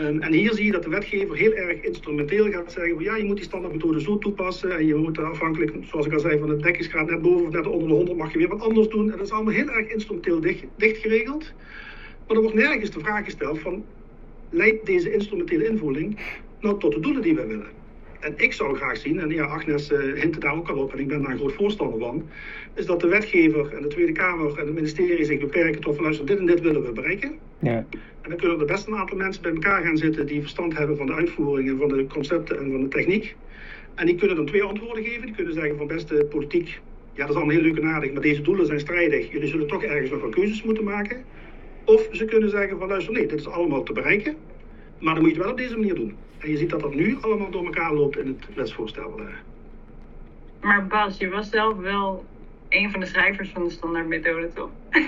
Um, 0.00 0.20
en 0.22 0.32
hier 0.32 0.52
zie 0.52 0.64
je 0.64 0.72
dat 0.72 0.82
de 0.82 0.88
wetgever 0.88 1.36
heel 1.36 1.52
erg 1.52 1.80
instrumenteel 1.80 2.50
gaat 2.50 2.72
zeggen: 2.72 2.94
van, 2.94 3.04
ja, 3.04 3.16
je 3.16 3.24
moet 3.24 3.36
die 3.36 3.44
standaardmethode 3.44 4.00
zo 4.00 4.18
toepassen. 4.18 4.76
En 4.76 4.86
je 4.86 4.94
moet 4.94 5.18
afhankelijk, 5.18 5.72
zoals 5.82 6.06
ik 6.06 6.12
al 6.12 6.18
zei, 6.18 6.38
van 6.38 6.48
de 6.48 6.56
dekkingsgraad 6.56 7.10
net 7.10 7.22
boven 7.22 7.46
of 7.46 7.52
net 7.52 7.66
onder 7.66 7.88
de 7.88 7.94
100 7.94 8.18
mag 8.18 8.32
je 8.32 8.38
weer 8.38 8.48
wat 8.48 8.60
anders 8.60 8.88
doen. 8.88 9.10
En 9.10 9.16
dat 9.16 9.26
is 9.26 9.32
allemaal 9.32 9.52
heel 9.52 9.70
erg 9.70 9.88
instrumenteel 9.88 10.40
dicht, 10.40 10.64
dicht 10.76 10.96
geregeld. 10.96 11.52
Maar 12.26 12.36
er 12.36 12.42
wordt 12.42 12.56
nergens 12.56 12.90
de 12.90 13.00
vraag 13.00 13.24
gesteld: 13.24 13.58
van, 13.58 13.84
leidt 14.50 14.86
deze 14.86 15.12
instrumentele 15.12 15.68
invoering 15.68 16.18
nou 16.60 16.78
tot 16.78 16.92
de 16.92 17.00
doelen 17.00 17.22
die 17.22 17.34
wij 17.34 17.46
willen? 17.46 17.75
En 18.26 18.34
ik 18.36 18.52
zou 18.52 18.76
graag 18.76 18.96
zien, 18.96 19.20
en 19.20 19.30
ja, 19.30 19.44
Agnes 19.44 19.90
uh, 19.90 19.98
hint 20.20 20.40
daar 20.40 20.56
ook 20.56 20.68
al 20.68 20.76
op, 20.76 20.92
en 20.92 20.98
ik 20.98 21.08
ben 21.08 21.22
daar 21.22 21.30
een 21.30 21.38
groot 21.38 21.52
voorstander 21.52 21.98
van, 21.98 22.28
is 22.74 22.86
dat 22.86 23.00
de 23.00 23.06
wetgever 23.06 23.74
en 23.74 23.82
de 23.82 23.88
Tweede 23.88 24.12
Kamer 24.12 24.58
en 24.58 24.66
het 24.66 24.74
ministerie 24.74 25.24
zich 25.24 25.40
beperken 25.40 25.80
tot 25.80 25.94
van 25.94 26.04
luister, 26.04 26.26
dit 26.26 26.38
en 26.38 26.46
dit 26.46 26.60
willen 26.60 26.84
we 26.84 26.92
bereiken. 26.92 27.38
Ja. 27.58 27.86
En 28.20 28.28
dan 28.28 28.36
kunnen 28.36 28.60
er 28.60 28.66
best 28.66 28.86
een 28.86 28.94
aantal 28.94 29.16
mensen 29.16 29.42
bij 29.42 29.52
elkaar 29.52 29.82
gaan 29.82 29.96
zitten 29.96 30.26
die 30.26 30.40
verstand 30.40 30.76
hebben 30.78 30.96
van 30.96 31.06
de 31.06 31.14
uitvoering 31.14 31.68
en 31.68 31.78
van 31.78 31.88
de 31.88 32.06
concepten 32.06 32.58
en 32.58 32.70
van 32.70 32.80
de 32.80 32.88
techniek. 32.88 33.36
En 33.94 34.06
die 34.06 34.14
kunnen 34.14 34.36
dan 34.36 34.46
twee 34.46 34.62
antwoorden 34.62 35.04
geven. 35.04 35.26
Die 35.26 35.34
kunnen 35.34 35.54
zeggen 35.54 35.76
van 35.76 35.86
beste 35.86 36.26
politiek, 36.30 36.80
ja 37.12 37.20
dat 37.20 37.28
is 37.28 37.36
allemaal 37.36 37.54
heel 37.54 37.64
leuk 37.64 37.76
en 37.76 37.86
aardig, 37.86 38.12
maar 38.12 38.22
deze 38.22 38.42
doelen 38.42 38.66
zijn 38.66 38.80
strijdig. 38.80 39.32
Jullie 39.32 39.48
zullen 39.48 39.66
toch 39.66 39.82
ergens 39.82 40.10
nog 40.10 40.20
wel 40.20 40.30
keuzes 40.30 40.62
moeten 40.62 40.84
maken. 40.84 41.24
Of 41.84 42.08
ze 42.12 42.24
kunnen 42.24 42.50
zeggen 42.50 42.78
van 42.78 42.88
luister, 42.88 43.12
nee, 43.12 43.26
dit 43.26 43.38
is 43.38 43.48
allemaal 43.48 43.82
te 43.82 43.92
bereiken. 43.92 44.36
Maar 44.98 45.14
dan 45.14 45.22
moet 45.22 45.32
je 45.32 45.36
het 45.36 45.44
wel 45.44 45.52
op 45.52 45.58
deze 45.58 45.76
manier 45.76 45.94
doen. 45.94 46.14
En 46.46 46.52
je 46.52 46.58
ziet 46.58 46.70
dat 46.70 46.80
dat 46.80 46.94
nu 46.94 47.16
allemaal 47.20 47.50
door 47.50 47.64
elkaar 47.64 47.94
loopt 47.94 48.18
in 48.18 48.26
het 48.26 48.54
wetsvoorstel. 48.54 49.20
Maar 50.60 50.86
Bas, 50.86 51.18
je 51.18 51.28
was 51.28 51.50
zelf 51.50 51.76
wel 51.76 52.24
een 52.68 52.90
van 52.90 53.00
de 53.00 53.06
schrijvers 53.06 53.50
van 53.50 53.64
de 53.64 53.70
standaardmethode, 53.70 54.52
toch? 54.54 54.70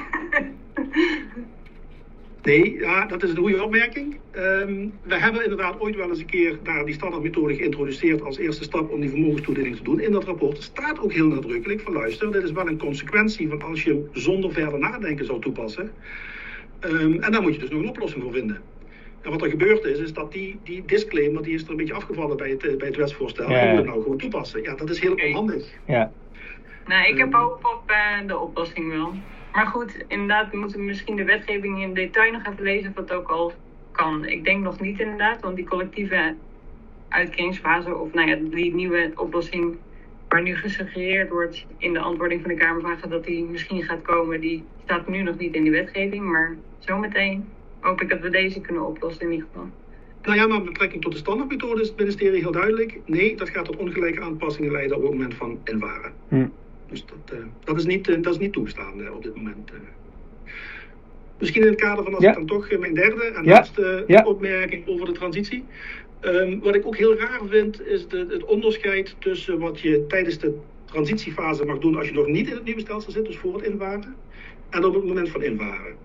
Nee, 2.43 2.79
ja, 2.79 3.07
dat 3.07 3.23
is 3.23 3.31
een 3.31 3.37
goede 3.37 3.63
opmerking. 3.63 4.19
Um, 4.37 4.93
we 5.03 5.19
hebben 5.19 5.43
inderdaad 5.43 5.81
ooit 5.81 5.97
wel 5.97 6.09
eens 6.09 6.19
een 6.19 6.27
keer 6.27 6.59
daar 6.63 6.85
die 6.85 6.95
standaardmethode 6.95 7.55
geïntroduceerd 7.55 8.23
als 8.23 8.39
eerste 8.39 8.65
stap 8.65 8.91
om 8.91 9.01
die 9.01 9.11
vermogenstoedeling 9.11 9.77
te 9.77 9.83
doen. 9.83 10.01
In 10.01 10.13
dat 10.13 10.25
rapport 10.25 10.63
staat 10.63 11.01
ook 11.01 11.13
heel 11.13 11.27
nadrukkelijk 11.27 11.81
van 11.81 11.93
luister, 11.93 12.33
dit 12.33 12.43
is 12.43 12.53
wel 12.53 12.69
een 12.69 12.79
consequentie 12.79 13.49
van 13.49 13.63
als 13.63 13.83
je 13.83 14.09
zonder 14.13 14.53
verder 14.53 14.79
nadenken 14.79 15.25
zou 15.25 15.41
toepassen. 15.41 15.93
Um, 16.81 17.23
en 17.23 17.33
daar 17.33 17.43
moet 17.43 17.55
je 17.55 17.61
dus 17.61 17.71
nog 17.71 17.81
een 17.81 17.89
oplossing 17.89 18.23
voor 18.23 18.33
vinden. 18.33 18.63
En 19.29 19.35
wat 19.35 19.43
er 19.43 19.51
gebeurd 19.51 19.85
is, 19.85 19.99
is 19.99 20.13
dat 20.13 20.33
die, 20.33 20.59
die 20.65 20.83
disclaimer 20.87 21.43
die 21.43 21.55
is 21.55 21.65
er 21.65 21.71
een 21.71 21.77
beetje 21.77 21.95
afgevallen 21.95 22.37
bij 22.37 22.51
het, 22.51 22.79
bij 22.79 22.87
het 22.87 22.97
wetsvoorstel. 22.97 23.51
Ja. 23.51 23.59
En 23.59 23.69
moet 23.69 23.77
het 23.77 23.87
nou 23.87 24.03
gewoon 24.03 24.19
toepassen. 24.19 24.63
Ja, 24.63 24.75
dat 24.75 24.91
is 24.91 25.01
heel 25.01 25.15
onhandig. 25.15 25.65
Ja. 25.85 26.13
Nou, 26.87 27.09
ik 27.09 27.19
heb 27.19 27.33
hoop 27.33 27.65
op 27.65 27.91
uh, 27.91 28.27
de 28.27 28.39
oplossing 28.39 28.91
wel. 28.91 29.13
Maar 29.53 29.67
goed, 29.67 30.05
inderdaad, 30.07 30.51
we 30.51 30.57
moeten 30.57 30.85
misschien 30.85 31.17
de 31.17 31.25
wetgeving 31.25 31.83
in 31.83 31.95
detail 31.95 32.33
nog 32.33 32.47
even 32.47 32.63
lezen 32.63 32.89
of 32.91 32.95
dat 32.95 33.13
ook 33.13 33.29
al 33.29 33.53
kan. 33.93 34.25
Ik 34.25 34.45
denk 34.45 34.63
nog 34.63 34.81
niet 34.81 35.01
inderdaad, 35.01 35.41
want 35.41 35.57
die 35.57 35.69
collectieve 35.69 36.35
uitkeringsfase, 37.09 37.97
of 37.97 38.13
nou 38.13 38.29
ja, 38.29 38.39
die 38.51 38.75
nieuwe 38.75 39.13
oplossing 39.15 39.77
waar 40.29 40.43
nu 40.43 40.57
gesuggereerd 40.57 41.31
wordt 41.31 41.67
in 41.79 41.93
de 41.93 42.01
antwoording 42.01 42.41
van 42.41 42.51
de 42.51 42.57
Kamervragen 42.57 43.11
dat 43.11 43.25
die 43.25 43.45
misschien 43.45 43.83
gaat 43.83 44.03
komen, 44.03 44.41
die 44.41 44.65
staat 44.85 45.09
nu 45.09 45.23
nog 45.23 45.39
niet 45.39 45.55
in 45.55 45.63
die 45.63 45.73
wetgeving. 45.73 46.25
Maar 46.25 46.57
zometeen 46.79 47.49
hoop 47.81 48.01
ik 48.01 48.09
dat 48.09 48.21
we 48.21 48.31
deze 48.31 48.61
kunnen 48.61 48.87
oplossen 48.87 49.25
in 49.27 49.33
ieder 49.33 49.47
geval. 49.53 49.69
Nou 50.23 50.37
ja, 50.37 50.47
maar 50.47 50.59
met 50.59 50.67
betrekking 50.67 51.03
tot 51.03 51.13
de 51.13 51.19
standaardmethode 51.19 51.81
is 51.81 51.89
het 51.89 51.99
ministerie 51.99 52.41
heel 52.41 52.53
duidelijk. 52.53 52.99
Nee, 53.07 53.37
dat 53.37 53.49
gaat 53.49 53.65
tot 53.65 53.77
ongelijke 53.77 54.21
aanpassingen 54.21 54.73
leiden 54.73 54.97
op 54.97 55.03
het 55.03 55.11
moment 55.13 55.35
van 55.35 55.59
invaren. 55.65 56.13
Hm. 56.29 56.47
Dus 56.87 57.05
dat, 57.07 57.39
uh, 57.39 57.45
dat, 57.65 57.77
is 57.77 57.85
niet, 57.85 58.09
uh, 58.09 58.23
dat 58.23 58.33
is 58.33 58.39
niet 58.39 58.53
toegestaan 58.53 59.01
uh, 59.01 59.15
op 59.15 59.23
dit 59.23 59.35
moment. 59.37 59.71
Misschien 61.39 61.63
in 61.63 61.69
het 61.69 61.81
kader 61.81 62.05
van 62.05 62.15
als 62.15 62.23
Ja. 62.23 62.31
ik 62.31 62.37
dan 62.37 62.47
toch 62.47 62.79
mijn 62.79 62.95
derde 62.95 63.25
en 63.25 63.45
Ja. 63.45 63.51
laatste 63.51 64.05
Ja. 64.07 64.25
opmerking 64.25 64.89
over 64.89 65.07
de 65.07 65.13
transitie. 65.13 65.65
Ehm, 66.21 66.59
wat 66.59 66.75
ik 66.75 66.87
ook 66.87 66.97
heel 66.97 67.15
raar 67.17 67.41
vind, 67.49 67.87
is 67.87 68.09
de, 68.09 68.27
het 68.31 68.45
onderscheid 68.45 69.17
tussen 69.19 69.59
wat 69.59 69.81
je 69.81 70.05
tijdens 70.07 70.39
de 70.39 70.59
transitiefase 70.85 71.65
mag 71.65 71.79
doen 71.79 71.97
als 71.97 72.09
je 72.09 72.15
nog 72.15 72.27
niet 72.27 72.49
in 72.49 72.55
het 72.55 72.65
nieuwe 72.65 72.81
stelsel 72.81 73.13
zit, 73.13 73.27
dus 73.27 73.37
voor 73.37 73.55
het 73.55 73.63
invaren, 73.63 74.15
en 74.71 74.85
op 74.85 74.95
het 74.95 75.05
moment 75.05 75.29
van 75.29 75.43
invaren. 75.43 75.97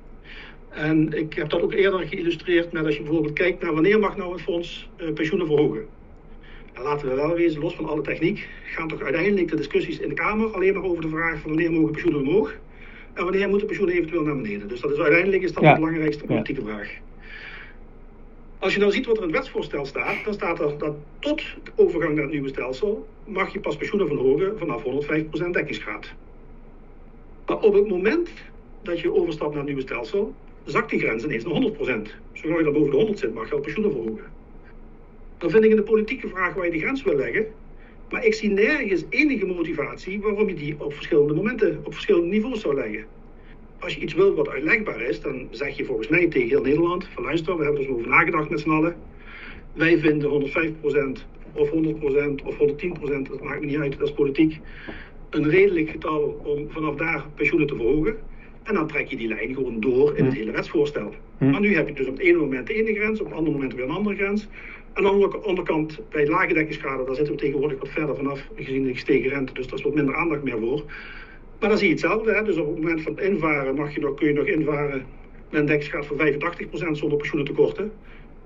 En 0.74 1.14
ik 1.14 1.34
heb 1.34 1.50
dat 1.50 1.62
ook 1.62 1.74
eerder 1.74 2.00
geïllustreerd 2.08 2.72
met 2.72 2.86
als 2.86 2.96
je 2.96 3.02
bijvoorbeeld 3.04 3.34
kijkt 3.34 3.62
naar 3.62 3.74
wanneer 3.74 4.00
mag 4.00 4.18
nou 4.18 4.34
een 4.34 4.40
fonds 4.40 4.90
eh, 4.96 5.14
pensioenen 5.14 5.48
verhogen. 5.48 5.86
En 6.74 6.82
laten 6.84 7.08
we 7.08 7.16
wel 7.16 7.34
wezen, 7.34 7.62
los 7.62 7.76
van 7.76 7.86
alle 7.86 8.02
techniek, 8.02 8.48
gaan 8.64 8.88
toch 8.88 9.02
uiteindelijk 9.02 9.48
de 9.48 9.56
discussies 9.56 10.00
in 10.00 10.10
de 10.10 10.16
Kamer 10.16 10.54
alleen 10.54 10.74
maar 10.74 10.84
over 10.84 11.02
de 11.02 11.10
vraag 11.10 11.40
van 11.40 11.52
wanneer 11.52 11.72
mogen 11.72 11.92
pensioenen 11.92 12.22
omhoog 12.22 12.56
en 13.14 13.24
wanneer 13.24 13.50
moeten 13.50 13.68
pensioenen 13.68 13.96
eventueel 13.96 14.24
naar 14.24 14.36
beneden. 14.36 14.68
Dus 14.68 14.80
dat 14.80 14.92
is 14.92 15.00
uiteindelijk 15.00 15.44
is 15.44 15.54
dat 15.54 15.64
Ja. 15.64 15.74
de 15.74 15.80
belangrijkste 15.80 16.24
politieke 16.26 16.62
vraag. 16.62 16.90
Als 18.60 18.74
je 18.74 18.80
nou 18.80 18.92
ziet 18.92 19.06
wat 19.06 19.18
er 19.18 19.24
in 19.24 19.30
het 19.30 19.38
wetsvoorstel 19.38 19.86
staat, 19.86 20.24
dan 20.24 20.34
staat 20.34 20.60
er 20.60 20.78
dat 20.78 20.96
tot 21.20 21.42
de 21.64 21.72
overgang 21.76 22.14
naar 22.14 22.24
het 22.24 22.32
nieuwe 22.32 22.48
stelsel 22.48 23.08
mag 23.26 23.54
je 23.54 23.60
pas 23.60 23.78
pensioenen 23.78 24.08
verhogen 24.08 24.58
vanaf 24.58 24.84
105% 24.84 25.54
dekkingsgraad. 25.54 26.14
Maar 27.48 27.60
op 27.60 27.74
het 27.74 27.88
moment 27.88 28.30
dat 28.84 29.00
je 29.00 29.14
overstapt 29.14 29.50
naar 29.50 29.60
het 29.60 29.68
nieuwe 29.68 29.82
stelsel, 29.82 30.34
zakt 30.66 30.90
die 30.90 31.00
grens 31.00 31.24
ineens 31.24 31.44
naar 31.44 31.54
100%. 31.54 32.12
Zolang 32.34 32.58
je 32.58 32.64
dan 32.64 32.74
boven 32.74 32.92
de 32.92 32.98
100 32.98 33.20
zit, 33.20 33.34
mag 33.34 33.48
je 33.48 33.56
al 33.56 33.60
pensioenen 33.60 33.92
verhogen. 33.92 34.26
Dan 35.38 35.50
vind 35.50 35.64
ik 35.64 35.70
in 35.70 35.76
de 35.76 35.84
politieke 35.84 36.28
vraag 36.28 36.54
waar 36.54 36.66
je 36.66 36.72
die 36.72 36.82
grens 36.82 37.04
wil 37.04 37.16
leggen. 37.16 37.46
Maar 38.10 38.26
ik 38.26 38.34
zie 38.34 38.50
nergens 38.50 39.04
enige 39.10 39.46
motivatie 39.46 40.22
waarom 40.22 40.48
je 40.48 40.56
die 40.56 40.76
op 40.78 40.94
verschillende 40.94 41.34
momenten, 41.34 41.80
op 41.84 41.94
verschillende 41.94 42.28
niveaus 42.28 42.62
zou 42.62 42.76
leggen. 42.76 43.06
Als 43.80 43.94
je 43.94 44.02
iets 44.02 44.14
wil 44.14 44.34
wat 44.34 44.50
uitlegbaar 44.50 45.02
is, 45.02 45.22
dan 45.22 45.48
zeg 45.52 45.78
je 45.78 45.86
volgens 45.86 46.08
mij 46.08 46.28
tegen 46.28 46.50
heel 46.50 46.62
Nederland: 46.62 47.08
van 47.14 47.24
luister, 47.24 47.58
we 47.58 47.64
hebben 47.64 47.82
er 47.82 47.88
eens 47.88 47.98
over 47.98 48.10
nagedacht 48.10 48.50
met 48.50 48.60
z'n 48.60 48.70
allen. 48.70 48.96
Wij 49.74 49.98
vinden 49.98 50.30
105% 50.30 51.22
of 51.54 51.70
100% 51.70 51.74
of 52.46 52.58
110%, 52.58 53.30
dat 53.30 53.44
maakt 53.44 53.60
me 53.60 53.66
niet 53.66 53.78
uit, 53.78 54.00
dat 54.00 54.08
is 54.08 54.14
politiek, 54.14 54.60
een 55.30 55.50
redelijk 55.50 55.90
getal 55.90 56.42
om 56.44 56.70
vanaf 56.70 56.96
daar 56.96 57.26
pensioenen 57.36 57.68
te 57.68 57.76
verhogen. 57.76 58.18
En 58.64 58.74
dan 58.74 58.88
trek 58.88 59.08
je 59.08 59.16
die 59.16 59.28
lijn 59.28 59.54
gewoon 59.54 59.80
door 59.80 60.18
in 60.18 60.26
het 60.26 60.34
hele 60.34 60.52
wetsvoorstel. 60.52 61.14
Hm. 61.38 61.50
Maar 61.50 61.60
nu 61.60 61.76
heb 61.76 61.88
je 61.88 61.94
dus 61.94 62.08
op 62.08 62.14
het 62.18 62.26
ene 62.26 62.38
moment 62.38 62.68
de 62.68 62.74
ene 62.74 62.94
grens, 63.00 63.20
op 63.20 63.26
het 63.26 63.36
andere 63.36 63.56
moment 63.56 63.76
weer 63.76 63.84
een 63.86 63.92
andere 63.92 64.16
grens. 64.16 64.48
En 64.94 65.06
aan 65.06 65.20
de 65.20 65.38
andere 65.38 65.64
kant, 65.64 66.00
bij 66.10 66.28
lage 66.28 66.54
dekkingsgraden, 66.54 67.06
daar 67.06 67.16
zitten 67.16 67.34
we 67.34 67.40
tegenwoordig 67.40 67.80
wat 67.80 67.90
verder 67.90 68.16
vanaf, 68.16 68.48
gezien 68.56 68.84
de 68.84 68.94
gestegen 68.94 69.30
rente. 69.30 69.54
Dus 69.54 69.68
daar 69.68 69.78
is 69.78 69.84
wat 69.84 69.94
minder 69.96 70.16
aandacht 70.16 70.44
meer 70.44 70.60
voor. 70.60 70.84
Maar 71.60 71.70
dan 71.70 71.78
zie 71.78 71.88
je 71.88 71.94
hetzelfde. 71.94 72.34
Hè? 72.34 72.44
Dus 72.44 72.58
op 72.58 72.68
het 72.68 72.76
moment 72.76 73.02
van 73.02 73.16
het 73.16 73.24
invaren 73.24 73.76
mag 73.76 73.94
je 73.94 74.00
nog, 74.00 74.14
kun 74.16 74.28
je 74.28 74.34
nog 74.34 74.46
invaren 74.46 75.06
met 75.50 75.60
een 75.60 75.66
dekkingsgraad 75.66 76.06
van 76.06 76.18
85% 76.18 76.92
zonder 76.92 77.18
pensioenentekorten. 77.18 77.92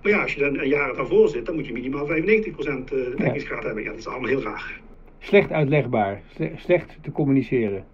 Maar 0.01 0.12
ja, 0.12 0.21
als 0.21 0.34
je 0.34 0.39
dan 0.39 0.60
een 0.60 0.67
jaar 0.67 0.95
daarvoor 0.95 1.30
zit, 1.30 1.45
dan 1.45 1.56
moet 1.56 1.67
je 1.67 1.73
minimaal 1.73 2.08
95% 2.08 2.10
eh, 2.10 3.17
dekkingsgraad 3.17 3.63
hebben. 3.63 3.84
Ja, 3.84 3.89
dat 3.89 3.99
is 3.99 4.08
allemaal 4.08 4.30
heel 4.30 4.41
raar. 4.41 4.80
Slecht 5.19 5.51
uitlegbaar, 5.51 6.21
sle- 6.36 6.51
slecht 6.56 6.97
te 7.01 7.12
communiceren. 7.12 7.86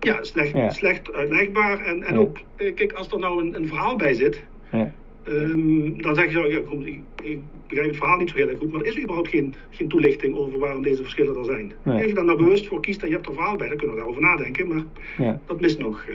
Ja, 0.00 0.22
slecht, 0.22 0.52
Ja. 0.56 0.70
slecht 0.70 1.12
uitlegbaar. 1.12 1.78
En, 1.84 2.02
en 2.02 2.14
Ja. 2.14 2.20
ook, 2.20 2.36
eh, 2.56 2.74
kijk, 2.74 2.92
als 2.92 3.08
er 3.12 3.18
nou 3.18 3.42
een, 3.46 3.54
een 3.56 3.66
verhaal 3.68 3.96
bij 3.96 4.14
zit, 4.14 4.44
Ja. 4.72 4.92
Ehm, 5.24 5.96
dan 6.02 6.14
zeg 6.14 6.24
je 6.24 6.30
zo, 6.30 6.46
ja, 6.46 6.58
ik, 6.84 7.00
ik, 7.22 7.38
begrijp 7.68 7.88
het 7.88 7.96
verhaal 7.96 8.18
niet 8.18 8.30
zo 8.30 8.36
heel 8.36 8.48
erg 8.48 8.58
goed, 8.58 8.72
maar 8.72 8.80
er 8.80 8.86
is 8.86 8.98
überhaupt 8.98 9.28
geen, 9.28 9.54
geen 9.70 9.88
toelichting 9.88 10.36
over 10.36 10.58
waarom 10.58 10.82
deze 10.82 11.02
verschillen 11.02 11.36
er 11.36 11.44
zijn. 11.44 11.72
Nee. 11.82 11.96
Als 11.96 12.04
je 12.06 12.14
dan 12.14 12.26
nou 12.26 12.38
bewust 12.38 12.66
voor 12.66 12.80
kiest 12.80 13.02
en 13.02 13.08
je 13.08 13.14
hebt 13.14 13.26
er 13.26 13.34
verhaal 13.34 13.56
bij, 13.56 13.68
dan 13.68 13.76
kunnen 13.76 13.94
we 13.96 14.00
daarover 14.00 14.22
nadenken, 14.22 14.68
maar 14.68 14.82
Ja. 15.18 15.40
dat 15.46 15.60
mist 15.60 15.78
nog. 15.78 16.04
eh. 16.08 16.14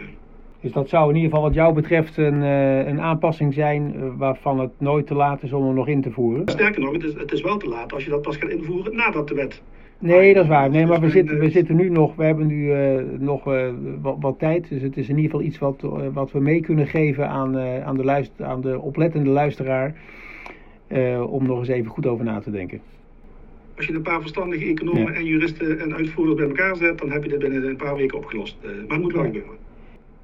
Dus 0.62 0.72
dat 0.72 0.90
zou 0.90 1.10
in 1.10 1.16
ieder 1.16 1.30
geval 1.30 1.46
wat 1.46 1.54
jou 1.54 1.74
betreft 1.74 2.18
een, 2.18 2.42
eh, 2.44 2.88
een 2.88 3.02
aanpassing 3.02 3.54
zijn 3.54 3.94
eh, 3.96 4.02
waarvan 4.18 4.60
het 4.60 4.72
nooit 4.78 5.08
te 5.08 5.14
laat 5.16 5.44
is 5.44 5.54
om 5.54 5.68
er 5.68 5.74
nog 5.74 5.88
in 5.88 6.02
te 6.02 6.12
voeren. 6.12 6.42
Sterker 6.50 6.82
nog, 6.82 6.92
het 6.94 7.04
is, 7.04 7.14
het 7.14 7.32
is 7.32 7.42
wel 7.42 7.58
te 7.58 7.68
laat 7.68 7.94
als 7.94 8.04
je 8.04 8.10
dat 8.10 8.22
pas 8.22 8.38
gaat 8.38 8.50
invoeren 8.50 8.96
nadat 8.96 9.28
de 9.28 9.36
wet. 9.36 9.62
Nee, 10.00 10.34
dat 10.34 10.44
is 10.44 10.50
waar. 10.50 10.70
Nee, 10.70 10.86
maar 10.86 11.00
we 11.00 11.10
zitten, 11.10 11.40
we 11.40 11.50
zitten 11.50 11.76
nu 11.76 11.90
nog, 11.90 12.16
we 12.16 12.24
hebben 12.24 12.48
nu 12.48 12.72
eh, 12.72 13.04
nog 13.20 13.48
eh, 13.48 13.70
wat, 14.02 14.18
wat 14.20 14.40
tijd. 14.40 14.70
Dus 14.70 14.82
het 14.82 14.98
is 14.98 15.10
in 15.10 15.16
ieder 15.16 15.32
geval 15.32 15.46
iets 15.46 15.58
wat, 15.58 15.84
eh, 15.84 16.08
wat 16.14 16.32
we 16.32 16.40
mee 16.40 16.62
kunnen 16.62 16.88
geven 16.88 17.30
aan, 17.30 17.58
aan, 17.58 17.98
de, 17.98 18.04
luister, 18.04 18.46
aan 18.46 18.62
de 18.62 18.80
oplettende 18.80 19.30
luisteraar. 19.30 19.96
om 21.28 21.46
nog 21.46 21.60
eens 21.60 21.68
even 21.68 21.92
goed 21.92 22.06
over 22.06 22.26
na 22.26 22.40
te 22.40 22.52
denken. 22.52 22.80
Als 23.78 23.86
je 23.86 23.94
een 23.94 24.02
paar 24.02 24.22
verstandige 24.22 24.66
economen 24.66 25.02
Ja. 25.02 25.14
en 25.14 25.26
juristen 25.26 25.80
en 25.80 25.96
uitvoerders 25.96 26.38
bij 26.38 26.48
elkaar 26.48 26.76
zet, 26.76 26.98
dan 26.98 27.12
heb 27.12 27.24
je 27.24 27.30
dit 27.30 27.40
binnen 27.40 27.64
een 27.70 27.76
paar 27.76 27.96
weken 27.96 28.18
opgelost. 28.18 28.58
Maar 28.64 28.72
het 28.88 29.02
moet 29.02 29.14
wel 29.14 29.24
gebeuren. 29.24 29.52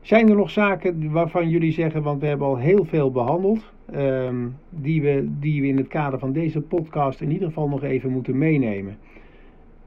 Zijn 0.02 0.30
er 0.30 0.36
nog 0.36 0.50
zaken 0.50 1.12
waarvan 1.12 1.50
jullie 1.50 1.72
zeggen, 1.72 2.04
want 2.04 2.22
we 2.22 2.28
hebben 2.28 2.48
al 2.48 2.58
heel 2.58 2.86
veel 2.86 3.12
behandeld, 3.12 3.72
ehm, 3.92 4.36
die, 4.70 5.02
we, 5.02 5.28
die 5.40 5.62
we 5.62 5.68
in 5.68 5.78
het 5.78 5.88
kader 5.88 6.20
van 6.20 6.34
deze 6.34 6.62
podcast 6.62 7.22
in 7.22 7.32
ieder 7.32 7.48
geval 7.48 7.68
nog 7.68 7.84
even 7.84 8.10
moeten 8.10 8.38
meenemen? 8.38 8.98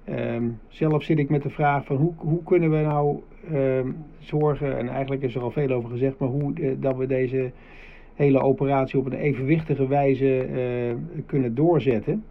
Ehm, 0.04 0.48
zelf 0.68 1.02
zit 1.02 1.18
ik 1.18 1.30
met 1.30 1.42
de 1.42 1.50
vraag 1.50 1.84
van 1.84 1.96
hoe, 1.96 2.12
hoe 2.16 2.42
kunnen 2.42 2.70
we 2.70 2.80
nou 2.80 3.20
ehm, 3.52 3.90
zorgen, 4.18 4.78
en 4.78 4.88
eigenlijk 4.88 5.22
is 5.22 5.34
er 5.34 5.42
al 5.42 5.50
veel 5.50 5.70
over 5.70 5.90
gezegd, 5.90 6.18
maar 6.18 6.28
hoe 6.28 6.52
eh, 6.54 6.70
dat 6.80 6.96
we 6.96 7.06
deze 7.06 7.52
hele 8.14 8.40
operatie 8.40 8.98
op 8.98 9.06
een 9.06 9.12
evenwichtige 9.12 9.88
wijze 9.88 10.38
eh, 10.38 11.22
kunnen 11.26 11.54
doorzetten. 11.54 12.24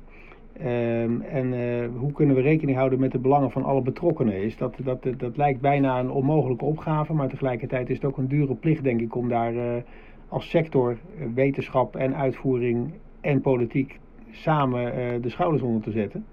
Ehm, 0.53 1.21
en 1.21 1.53
eh, 1.53 1.87
hoe 1.97 2.11
kunnen 2.11 2.35
we 2.35 2.41
rekening 2.41 2.77
houden 2.77 2.99
met 2.99 3.11
de 3.11 3.19
belangen 3.19 3.51
van 3.51 3.63
alle 3.63 3.81
betrokkenen? 3.81 4.43
Is 4.43 4.57
dat, 4.57 4.75
dat, 4.83 5.07
dat 5.17 5.37
lijkt 5.37 5.61
bijna 5.61 5.99
een 5.99 6.11
onmogelijke 6.11 6.65
opgave, 6.65 7.13
maar 7.13 7.29
tegelijkertijd 7.29 7.89
is 7.89 7.95
het 7.95 8.05
ook 8.05 8.17
een 8.17 8.27
dure 8.27 8.55
plicht, 8.55 8.83
denk 8.83 9.01
ik, 9.01 9.15
om 9.15 9.29
daar 9.29 9.83
als 10.27 10.49
sector, 10.49 10.97
wetenschap 11.33 11.95
en 11.95 12.15
uitvoering 12.15 12.91
en 13.21 13.41
politiek 13.41 13.99
samen 14.31 15.21
de 15.21 15.29
schouders 15.29 15.63
onder 15.63 15.81
te 15.81 15.91
zetten. 15.91 16.25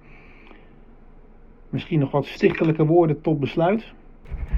Misschien 1.70 1.98
nog 1.98 2.11
wat 2.11 2.26
stichtelijke 2.26 2.85
woorden 2.85 3.20
tot 3.20 3.40
besluit. 3.40 3.85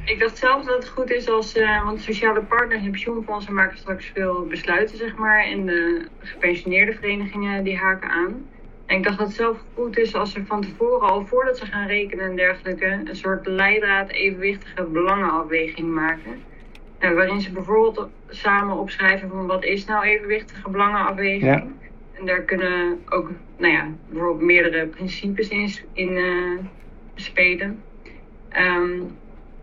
Ik 0.04 0.18
dacht 0.18 0.38
zelf 0.38 0.64
dat 0.64 0.74
het 0.74 0.88
goed 0.88 1.10
is 1.10 1.28
als, 1.28 1.56
eh, 1.56 1.84
want 1.84 2.00
sociale 2.00 2.42
partners 2.42 2.84
en 2.84 2.90
pensioenfondsen 2.90 3.54
maken 3.54 3.78
straks 3.78 4.10
veel 4.14 4.46
besluiten, 4.46 4.96
zeg 4.96 5.16
maar. 5.16 5.44
En 5.44 5.66
de 5.66 6.06
gepensioneerde 6.18 6.92
verenigingen 6.92 7.64
die 7.64 7.76
haken 7.76 8.10
aan. 8.10 8.46
En 8.86 8.96
ik 8.96 9.04
dacht 9.04 9.18
dat 9.18 9.26
het 9.26 9.36
zelf 9.36 9.58
goed 9.74 9.98
is 9.98 10.14
als 10.14 10.32
ze 10.32 10.44
van 10.44 10.60
tevoren, 10.60 11.08
al 11.08 11.26
voordat 11.26 11.58
ze 11.58 11.66
gaan 11.66 11.86
rekenen 11.86 12.24
en 12.24 12.36
dergelijke, 12.36 13.00
een 13.04 13.16
soort 13.16 13.46
leidraad 13.46 14.10
evenwichtige 14.10 14.84
belangenafweging 14.84 15.94
maken. 15.94 16.42
Eh, 16.98 17.12
waarin 17.12 17.40
ze 17.40 17.52
bijvoorbeeld 17.52 18.08
samen 18.28 18.76
opschrijven 18.76 19.28
van 19.28 19.46
wat 19.46 19.64
is 19.64 19.84
nou 19.84 20.04
evenwichtige 20.04 20.70
belangenafweging. 20.70 21.42
Ja. 21.42 21.66
En 22.12 22.26
daar 22.26 22.42
kunnen 22.42 23.00
ook, 23.08 23.30
nou 23.58 23.72
ja, 23.72 23.88
bijvoorbeeld 24.08 24.46
meerdere 24.46 24.86
principes 24.86 25.48
in, 25.48 25.70
in 25.92 26.16
eh, 26.16 26.64
spelen. 27.14 27.82
Ehm, 28.48 29.00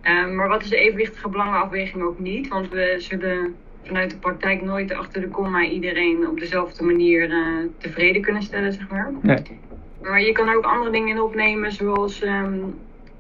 eh, 0.02 0.28
maar 0.28 0.48
wat 0.48 0.62
is 0.62 0.70
de 0.70 0.78
evenwichtige 0.78 1.30
belangenafweging 1.30 2.04
ook 2.04 2.20
niet? 2.20 2.48
Want 2.48 2.70
we 2.70 2.96
zullen 2.98 3.56
vanuit 3.84 4.10
de 4.10 4.18
praktijk 4.18 4.62
nooit 4.62 4.94
achter 4.94 5.22
de 5.22 5.28
komma 5.28 5.64
iedereen 5.64 6.28
op 6.28 6.40
dezelfde 6.40 6.84
manier 6.84 7.32
eh, 7.32 7.38
tevreden 7.78 8.22
kunnen 8.22 8.42
stellen, 8.42 8.74
zeg 8.74 8.90
maar. 8.90 9.14
Nee. 9.22 9.44
Maar 10.02 10.22
je 10.22 10.32
kan 10.32 10.48
er 10.48 10.58
ook 10.58 10.66
andere 10.66 10.92
dingen 10.92 11.10
in 11.10 11.22
opnemen, 11.22 11.72
zoals, 11.72 12.22
ehm, 12.22 12.58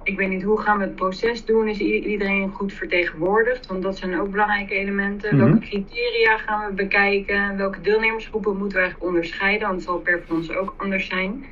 ik 0.03 0.17
weet 0.17 0.29
niet, 0.29 0.43
hoe 0.43 0.61
gaan 0.61 0.77
we 0.77 0.83
het 0.83 0.95
proces 0.95 1.45
doen? 1.45 1.67
Is 1.67 1.79
iedereen 1.79 2.49
goed 2.49 2.73
vertegenwoordigd? 2.73 3.67
Want 3.67 3.83
dat 3.83 3.97
zijn 3.97 4.19
ook 4.19 4.31
belangrijke 4.31 4.73
elementen. 4.73 5.35
Mhm. 5.35 5.45
Welke 5.45 5.59
criteria 5.59 6.37
gaan 6.37 6.67
we 6.67 6.73
bekijken? 6.73 7.57
Welke 7.57 7.81
deelnemersgroepen 7.81 8.57
moeten 8.57 8.77
we 8.77 8.83
eigenlijk 8.83 9.11
onderscheiden? 9.11 9.67
Want 9.67 9.79
het 9.79 9.89
zal 9.89 9.99
per 9.99 10.21
fonds 10.27 10.51
ook 10.51 10.73
anders 10.77 11.07
zijn. 11.07 11.45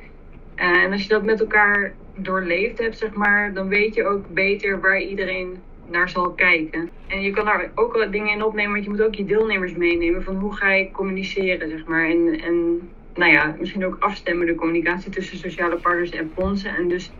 Eh, 0.54 0.82
en 0.82 0.92
als 0.92 1.02
je 1.02 1.08
dat 1.08 1.24
met 1.24 1.40
elkaar 1.40 1.92
doorleefd 2.24 2.78
hebt, 2.78 2.98
zeg 2.98 3.14
maar, 3.14 3.52
dan 3.54 3.68
weet 3.68 3.94
je 3.94 4.04
ook 4.06 4.28
beter 4.28 4.80
waar 4.80 5.00
iedereen 5.00 5.62
naar 5.86 6.08
zal 6.08 6.32
kijken. 6.34 6.90
En 7.06 7.22
je 7.22 7.30
kan 7.30 7.44
daar 7.44 7.72
ook 7.74 7.94
wel 7.96 8.10
dingen 8.10 8.32
in 8.32 8.42
opnemen, 8.42 8.72
want 8.72 8.84
je 8.84 8.90
moet 8.90 9.02
ook 9.02 9.14
je 9.14 9.24
deelnemers 9.24 9.74
meenemen 9.74 10.22
van 10.22 10.36
hoe 10.36 10.56
ga 10.56 10.72
je 10.72 10.90
communiceren, 10.90 11.68
zeg 11.68 11.86
maar. 11.86 12.08
En, 12.08 12.40
en 12.40 12.90
nou 13.14 13.32
ja, 13.32 13.56
misschien 13.58 13.84
ook 13.86 13.96
afstemmen 13.98 14.46
de 14.46 14.54
communicatie 14.54 15.10
tussen 15.10 15.38
sociale 15.38 15.76
partners 15.76 16.10
en 16.10 16.32
fondsen. 16.34 16.76
En 16.76 16.88
dus 16.88 17.10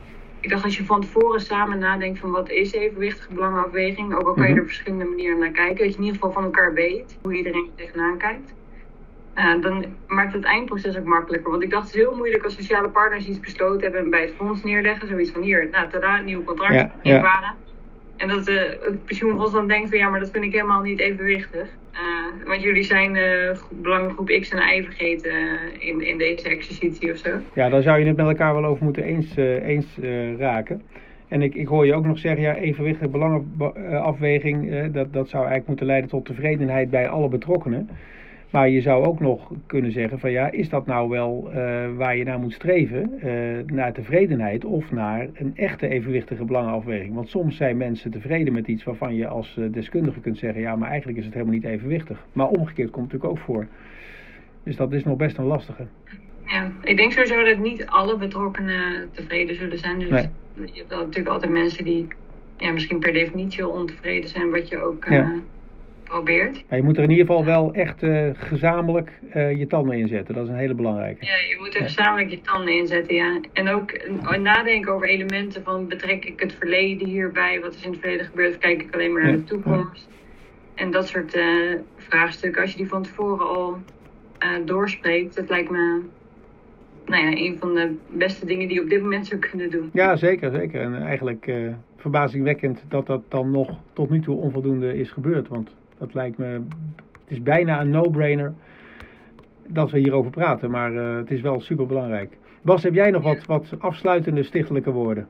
ik 0.40 0.50
dacht, 0.50 0.64
als 0.64 0.76
je 0.76 0.84
van 0.84 1.00
tevoren 1.00 1.40
samen 1.40 1.78
nadenkt 1.78 2.18
van 2.18 2.30
wat 2.30 2.50
is 2.50 2.72
evenwichtige 2.72 3.32
belangenafweging, 3.32 4.14
ook 4.14 4.26
al 4.26 4.34
kan 4.34 4.42
je 4.42 4.48
Mhm. 4.48 4.56
er 4.56 4.62
op 4.62 4.66
verschillende 4.68 5.04
manieren 5.04 5.38
naar 5.38 5.50
kijken, 5.50 5.76
dat 5.84 5.92
je 5.92 5.98
in 5.98 6.04
ieder 6.04 6.14
geval 6.14 6.32
van 6.32 6.44
elkaar 6.44 6.74
weet 6.74 7.18
hoe 7.22 7.34
iedereen 7.37 7.66
er 7.76 7.84
tegenaan 7.84 8.18
kijkt. 8.18 8.57
Eh, 9.38 9.61
dan 9.61 9.85
maakt 10.07 10.33
het 10.33 10.44
eindproces 10.44 10.98
ook 10.98 11.05
makkelijker. 11.05 11.51
Want 11.51 11.62
ik 11.62 11.70
dacht, 11.70 11.87
het 11.87 11.94
is 11.94 12.01
heel 12.01 12.16
moeilijk 12.16 12.44
als 12.44 12.55
sociale 12.55 12.88
partners 12.88 13.29
iets 13.29 13.40
besloten 13.40 13.83
hebben 13.83 14.01
en 14.01 14.11
bij 14.11 14.20
het 14.20 14.35
fonds 14.37 14.64
neerleggen. 14.64 15.09
Zoiets 15.09 15.31
van 15.31 15.42
hier, 15.42 15.68
nou, 15.70 15.88
tada, 15.88 16.20
nieuw 16.20 16.44
contract, 16.44 16.74
Ja, 16.74 16.90
ja. 17.03 17.55
En 18.16 18.29
dat 18.29 18.48
eh, 18.48 18.55
het 18.81 19.05
pensioenfonds 19.05 19.53
dan 19.53 19.68
denkt 19.68 19.88
van 19.88 19.98
ja, 19.98 20.09
maar 20.09 20.20
dat 20.20 20.31
vind 20.31 20.44
ik 20.44 20.53
helemaal 20.53 20.83
niet 20.83 20.98
evenwichtig. 20.98 21.68
Eh, 21.92 22.46
want 22.46 22.62
jullie 22.62 22.83
zijn 22.83 23.16
eh 23.16 23.57
belangengroep 23.70 24.29
X 24.40 24.51
en 24.51 24.77
Y 24.77 24.83
vergeten 24.83 25.33
in, 25.79 26.07
in 26.07 26.18
deze 26.18 26.48
exercitie 26.48 27.12
of 27.12 27.18
zo. 27.18 27.31
Ja, 27.53 27.68
daar 27.68 27.83
zou 27.83 27.98
je 27.98 28.07
het 28.07 28.16
met 28.16 28.27
elkaar 28.27 28.55
wel 28.55 28.64
over 28.64 28.85
moeten 28.85 29.03
eens, 29.03 29.37
eens 29.37 29.98
raken. 30.38 30.83
En 31.29 31.42
ik, 31.42 31.55
ik 31.55 31.66
hoor 31.66 31.87
je 31.87 31.94
ook 31.94 32.07
nog 32.07 32.18
zeggen, 32.18 32.42
ja, 32.42 32.55
evenwichtige 32.55 33.09
belangenafweging, 33.09 34.90
dat, 34.92 35.12
dat 35.12 35.29
zou 35.29 35.42
eigenlijk 35.42 35.66
moeten 35.66 35.87
leiden 35.87 36.11
tot 36.11 36.24
tevredenheid 36.24 36.90
bij 36.90 37.09
alle 37.09 37.29
betrokkenen. 37.29 37.88
Maar 38.50 38.68
je 38.68 38.80
zou 38.80 39.04
ook 39.06 39.20
nog 39.20 39.50
kunnen 39.66 39.92
zeggen 39.92 40.18
van 40.18 40.30
ja, 40.30 40.50
is 40.50 40.68
dat 40.68 40.87
nou 40.87 41.08
wel 41.08 41.50
eh, 41.52 41.88
waar 41.96 42.16
je 42.16 42.24
naar 42.24 42.38
moet 42.38 42.52
streven? 42.52 43.20
eh, 43.20 43.30
naar 43.66 43.92
tevredenheid 43.92 44.64
of 44.64 44.92
naar 44.92 45.28
een 45.34 45.52
echte 45.56 45.88
evenwichtige 45.88 46.44
belangenafweging? 46.44 47.14
Want 47.14 47.28
soms 47.28 47.56
zijn 47.56 47.76
mensen 47.76 48.11
tevreden 48.11 48.52
met 48.52 48.66
iets 48.68 48.84
waarvan 48.84 49.14
je 49.14 49.26
als 49.26 49.56
eh, 49.58 49.64
deskundige 49.70 50.20
kunt 50.20 50.38
zeggen, 50.38 50.61
ja, 50.61 50.76
maar 50.76 50.88
eigenlijk 50.88 51.18
is 51.18 51.24
het 51.24 51.34
helemaal 51.34 51.54
niet 51.54 51.64
evenwichtig. 51.64 52.26
Maar 52.32 52.46
omgekeerd 52.48 52.90
komt 52.90 53.12
het 53.12 53.22
natuurlijk 53.22 53.40
ook 53.40 53.54
voor. 53.54 53.66
Dus 54.62 54.76
dat 54.76 54.92
is 54.92 55.04
nog 55.04 55.16
best 55.16 55.38
een 55.38 55.44
lastige. 55.44 55.87
Ja, 56.46 56.72
ik 56.82 56.96
denk 56.96 57.12
sowieso 57.12 57.44
dat 57.44 57.58
niet 57.58 57.87
alle 57.87 58.16
betrokkenen 58.16 59.08
tevreden 59.12 59.54
zullen 59.56 59.78
zijn. 59.78 59.98
Dus 59.98 60.08
Nee. 60.11 60.28
je 60.54 60.78
hebt 60.78 60.90
natuurlijk 60.90 61.28
altijd 61.28 61.52
mensen 61.52 61.84
die 61.84 62.06
ja, 62.56 62.72
misschien 62.72 62.98
per 62.98 63.12
definitie 63.12 63.68
ontevreden 63.68 64.28
zijn, 64.30 64.50
wat 64.50 64.68
je 64.68 64.78
ook 64.78 65.06
Ja. 65.08 65.32
Maar 66.68 66.78
je 66.78 66.82
moet 66.82 66.96
er 66.96 67.02
in 67.02 67.10
ieder 67.10 67.26
geval 67.26 67.44
wel 67.44 67.72
echt 67.72 68.02
eh, 68.02 68.28
gezamenlijk 68.32 69.10
eh, 69.30 69.56
je 69.58 69.66
tanden 69.66 69.98
in 69.98 70.08
zetten. 70.08 70.34
Dat 70.34 70.44
is 70.44 70.50
een 70.50 70.56
hele 70.56 70.74
belangrijke. 70.74 71.24
Ja, 71.24 71.36
je 71.36 71.56
moet 71.58 71.74
er 71.74 71.82
gezamenlijk 71.82 72.30
je 72.30 72.40
tanden 72.40 72.74
inzetten, 72.74 73.14
ja. 73.14 73.40
En 73.52 73.68
ook 73.68 73.90
eh, 73.90 74.38
nadenken 74.38 74.92
over 74.92 75.08
elementen 75.08 75.62
van 75.62 75.88
betrek 75.88 76.24
ik 76.24 76.40
het 76.40 76.52
verleden 76.52 77.08
hierbij, 77.08 77.60
wat 77.60 77.74
is 77.74 77.84
in 77.84 77.90
het 77.90 78.00
verleden 78.00 78.26
gebeurd, 78.26 78.54
of 78.54 78.58
kijk 78.58 78.82
ik 78.82 78.94
alleen 78.94 79.12
maar 79.12 79.22
naar 79.22 79.30
Ja. 79.30 79.36
de 79.36 79.44
toekomst. 79.44 80.08
En 80.74 80.90
dat 80.90 81.08
soort 81.08 81.38
vraagstukken, 81.96 82.62
als 82.62 82.70
je 82.70 82.76
die 82.76 82.88
van 82.88 83.02
tevoren 83.02 83.46
al 83.48 83.78
doorspreekt, 84.64 85.36
dat 85.36 85.48
lijkt 85.48 85.70
me 85.70 86.00
nou 87.06 87.24
ja, 87.24 87.36
een 87.36 87.56
van 87.58 87.74
de 87.74 87.94
beste 88.08 88.46
dingen 88.46 88.66
die 88.68 88.76
je 88.76 88.82
op 88.82 88.90
dit 88.90 89.02
moment 89.02 89.26
zou 89.26 89.40
kunnen 89.40 89.70
doen. 89.70 89.90
Ja, 89.92 90.16
zeker, 90.16 90.50
zeker. 90.50 90.80
En 90.80 91.02
eigenlijk 91.02 91.50
verbazingwekkend 91.96 92.84
dat 92.88 93.06
dat 93.06 93.22
dan 93.28 93.50
nog 93.50 93.78
tot 93.92 94.10
nu 94.10 94.20
toe 94.20 94.36
onvoldoende 94.36 94.98
is 94.98 95.10
gebeurd. 95.10 95.48
Want 95.48 95.74
dat 95.98 96.14
lijkt 96.14 96.38
me, 96.38 96.46
het 96.46 97.37
is 97.37 97.42
bijna 97.42 97.80
een 97.80 97.90
no-brainer 97.90 98.54
dat 99.66 99.90
we 99.90 99.98
hierover 99.98 100.30
praten. 100.30 100.70
Maar 100.70 100.96
eh, 100.96 101.16
het 101.16 101.30
is 101.30 101.40
wel 101.40 101.61
super 101.61 101.87
belangrijk. 101.87 102.37
Bas, 102.62 102.82
heb 102.82 102.94
jij 102.94 103.11
nog 103.11 103.22
wat, 103.22 103.46
wat 103.46 103.66
afsluitende 103.78 104.42
stichtelijke 104.42 104.90
woorden 104.90 105.28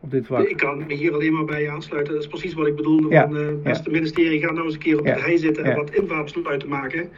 op 0.00 0.10
dit 0.10 0.26
vlak? 0.26 0.48
Ik 0.48 0.56
kan 0.56 0.84
me 0.86 0.94
hier 0.94 1.12
alleen 1.14 1.32
maar 1.32 1.44
bij 1.44 1.70
aansluiten. 1.70 2.12
Dat 2.14 2.22
is 2.22 2.28
precies 2.28 2.54
wat 2.54 2.66
ik 2.66 2.76
bedoelde. 2.76 3.08
Ja, 3.08 3.22
Van, 3.26 3.36
eh 3.36 3.46
beste 3.62 3.90
ministerie, 3.90 4.40
ga 4.40 4.52
nou 4.52 4.64
eens 4.64 4.74
een 4.74 4.80
keer 4.80 4.98
op 4.98 5.06
Ja, 5.06 5.14
de 5.14 5.20
hei 5.20 5.38
zitten 5.38 5.64
en 5.64 5.76
wat 5.76 5.94
invaarbesluiten 5.94 6.68
maken. 6.68 7.08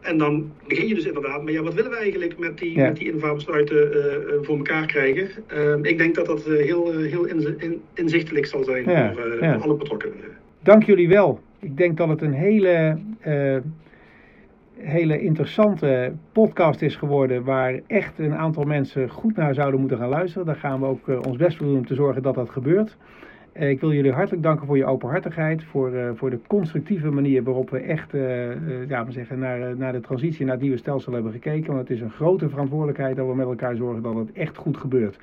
En 0.00 0.18
dan 0.18 0.52
begin 0.68 0.86
je 0.88 0.94
dus 0.94 1.06
inderdaad 1.06 1.42
met, 1.42 1.54
ja, 1.54 1.62
wat 1.62 1.74
willen 1.74 1.90
we 1.90 1.96
eigenlijk 1.96 2.38
met 2.38 2.58
die, 2.58 2.76
Ja. 2.78 2.86
met 2.86 2.96
die 2.96 3.12
invaarbesluiten 3.12 3.92
eh, 3.92 4.32
voor 4.42 4.56
elkaar 4.56 4.86
krijgen? 4.86 5.28
Eh, 5.46 5.74
ik 5.82 5.98
denk 5.98 6.14
dat 6.14 6.26
dat 6.26 6.44
heel, 6.44 6.92
heel 6.98 7.24
inzi- 7.24 7.54
in- 7.58 7.82
inzichtelijk 7.94 8.46
zal 8.46 8.64
zijn 8.64 8.90
Ja, 8.90 9.12
voor, 9.12 9.38
ja. 9.40 9.52
voor 9.54 9.62
alle 9.62 9.76
betrokkenen. 9.76 10.14
Dank 10.66 10.82
jullie 10.82 11.08
wel. 11.08 11.40
Ik 11.58 11.76
denk 11.76 11.96
dat 11.96 12.08
het 12.08 12.22
een 12.22 12.32
hele, 12.32 12.98
eh, 13.20 13.56
hele 14.78 15.20
interessante 15.20 16.12
podcast 16.32 16.82
is 16.82 16.96
geworden. 16.96 17.44
Waar 17.44 17.80
echt 17.86 18.18
een 18.18 18.34
aantal 18.34 18.64
mensen 18.64 19.10
goed 19.10 19.36
naar 19.36 19.54
zouden 19.54 19.80
moeten 19.80 19.98
gaan 19.98 20.08
luisteren. 20.08 20.46
Daar 20.46 20.56
gaan 20.56 20.80
we 20.80 20.86
ook 20.86 21.08
eh, 21.08 21.18
ons 21.26 21.36
best 21.36 21.56
voor 21.56 21.66
doen 21.66 21.76
om 21.76 21.86
te 21.86 21.94
zorgen 21.94 22.22
dat 22.22 22.34
dat 22.34 22.50
gebeurt. 22.50 22.96
Eh, 23.52 23.70
ik 23.70 23.80
wil 23.80 23.92
jullie 23.92 24.12
hartelijk 24.12 24.42
danken 24.42 24.66
voor 24.66 24.76
je 24.76 24.84
openhartigheid, 24.84 25.64
voor, 25.64 25.92
voor 26.14 26.30
de 26.30 26.40
constructieve 26.46 27.10
manier 27.10 27.42
waarop 27.42 27.70
we 27.70 27.78
echt 27.78 28.12
ja, 28.88 29.04
we 29.06 29.12
zeggen, 29.12 29.38
naar, 29.38 29.76
naar 29.76 29.92
de 29.92 30.00
transitie 30.00 30.44
naar 30.44 30.54
het 30.54 30.62
nieuwe 30.62 30.78
stelsel 30.78 31.12
hebben 31.12 31.32
gekeken. 31.32 31.66
Want 31.66 31.88
het 31.88 31.96
is 31.96 32.00
een 32.00 32.10
grote 32.10 32.48
verantwoordelijkheid 32.48 33.16
dat 33.16 33.26
we 33.26 33.34
met 33.34 33.46
elkaar 33.46 33.76
zorgen 33.76 34.02
dat 34.02 34.14
het 34.14 34.32
echt 34.32 34.56
goed 34.56 34.76
gebeurt. 34.76 35.18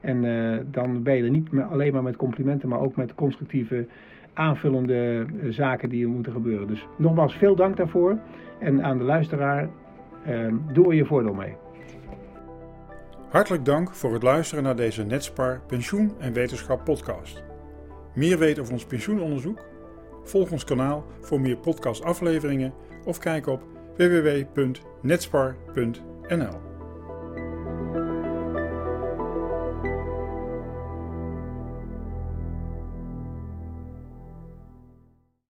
En 0.00 0.22
dan 0.70 1.02
ben 1.02 1.16
je 1.16 1.22
er 1.22 1.30
niet 1.30 1.48
alleen 1.70 1.92
maar 1.92 2.02
met 2.02 2.16
complimenten, 2.16 2.68
maar 2.68 2.80
ook 2.80 2.96
met 2.96 3.14
constructieve 3.14 3.86
aanvullende 4.38 5.26
zaken 5.48 5.88
die 5.88 6.04
er 6.04 6.10
moeten 6.10 6.32
gebeuren. 6.32 6.66
Dus 6.66 6.86
nogmaals 6.96 7.34
veel 7.34 7.56
dank 7.56 7.76
daarvoor. 7.76 8.18
En 8.58 8.84
aan 8.84 8.98
de 8.98 9.04
luisteraar, 9.04 9.68
doe 10.72 10.86
er 10.86 10.94
je 10.94 11.04
voordeel 11.04 11.34
mee. 11.34 11.56
Hartelijk 13.28 13.64
dank 13.64 13.94
voor 13.94 14.12
het 14.12 14.22
luisteren 14.22 14.64
naar 14.64 14.76
deze 14.76 15.04
Netspar 15.04 15.60
Pensioen 15.66 16.12
en 16.18 16.32
Wetenschap 16.32 16.84
podcast. 16.84 17.42
Meer 18.14 18.38
weten 18.38 18.62
over 18.62 18.74
ons 18.74 18.86
pensioenonderzoek? 18.86 19.58
Volg 20.24 20.50
ons 20.50 20.64
kanaal 20.64 21.04
voor 21.20 21.40
meer 21.40 21.56
podcastafleveringen 21.56 22.72
of 23.04 23.18
kijk 23.18 23.46
op 23.46 23.62
www.netspar.nl. 23.96 26.67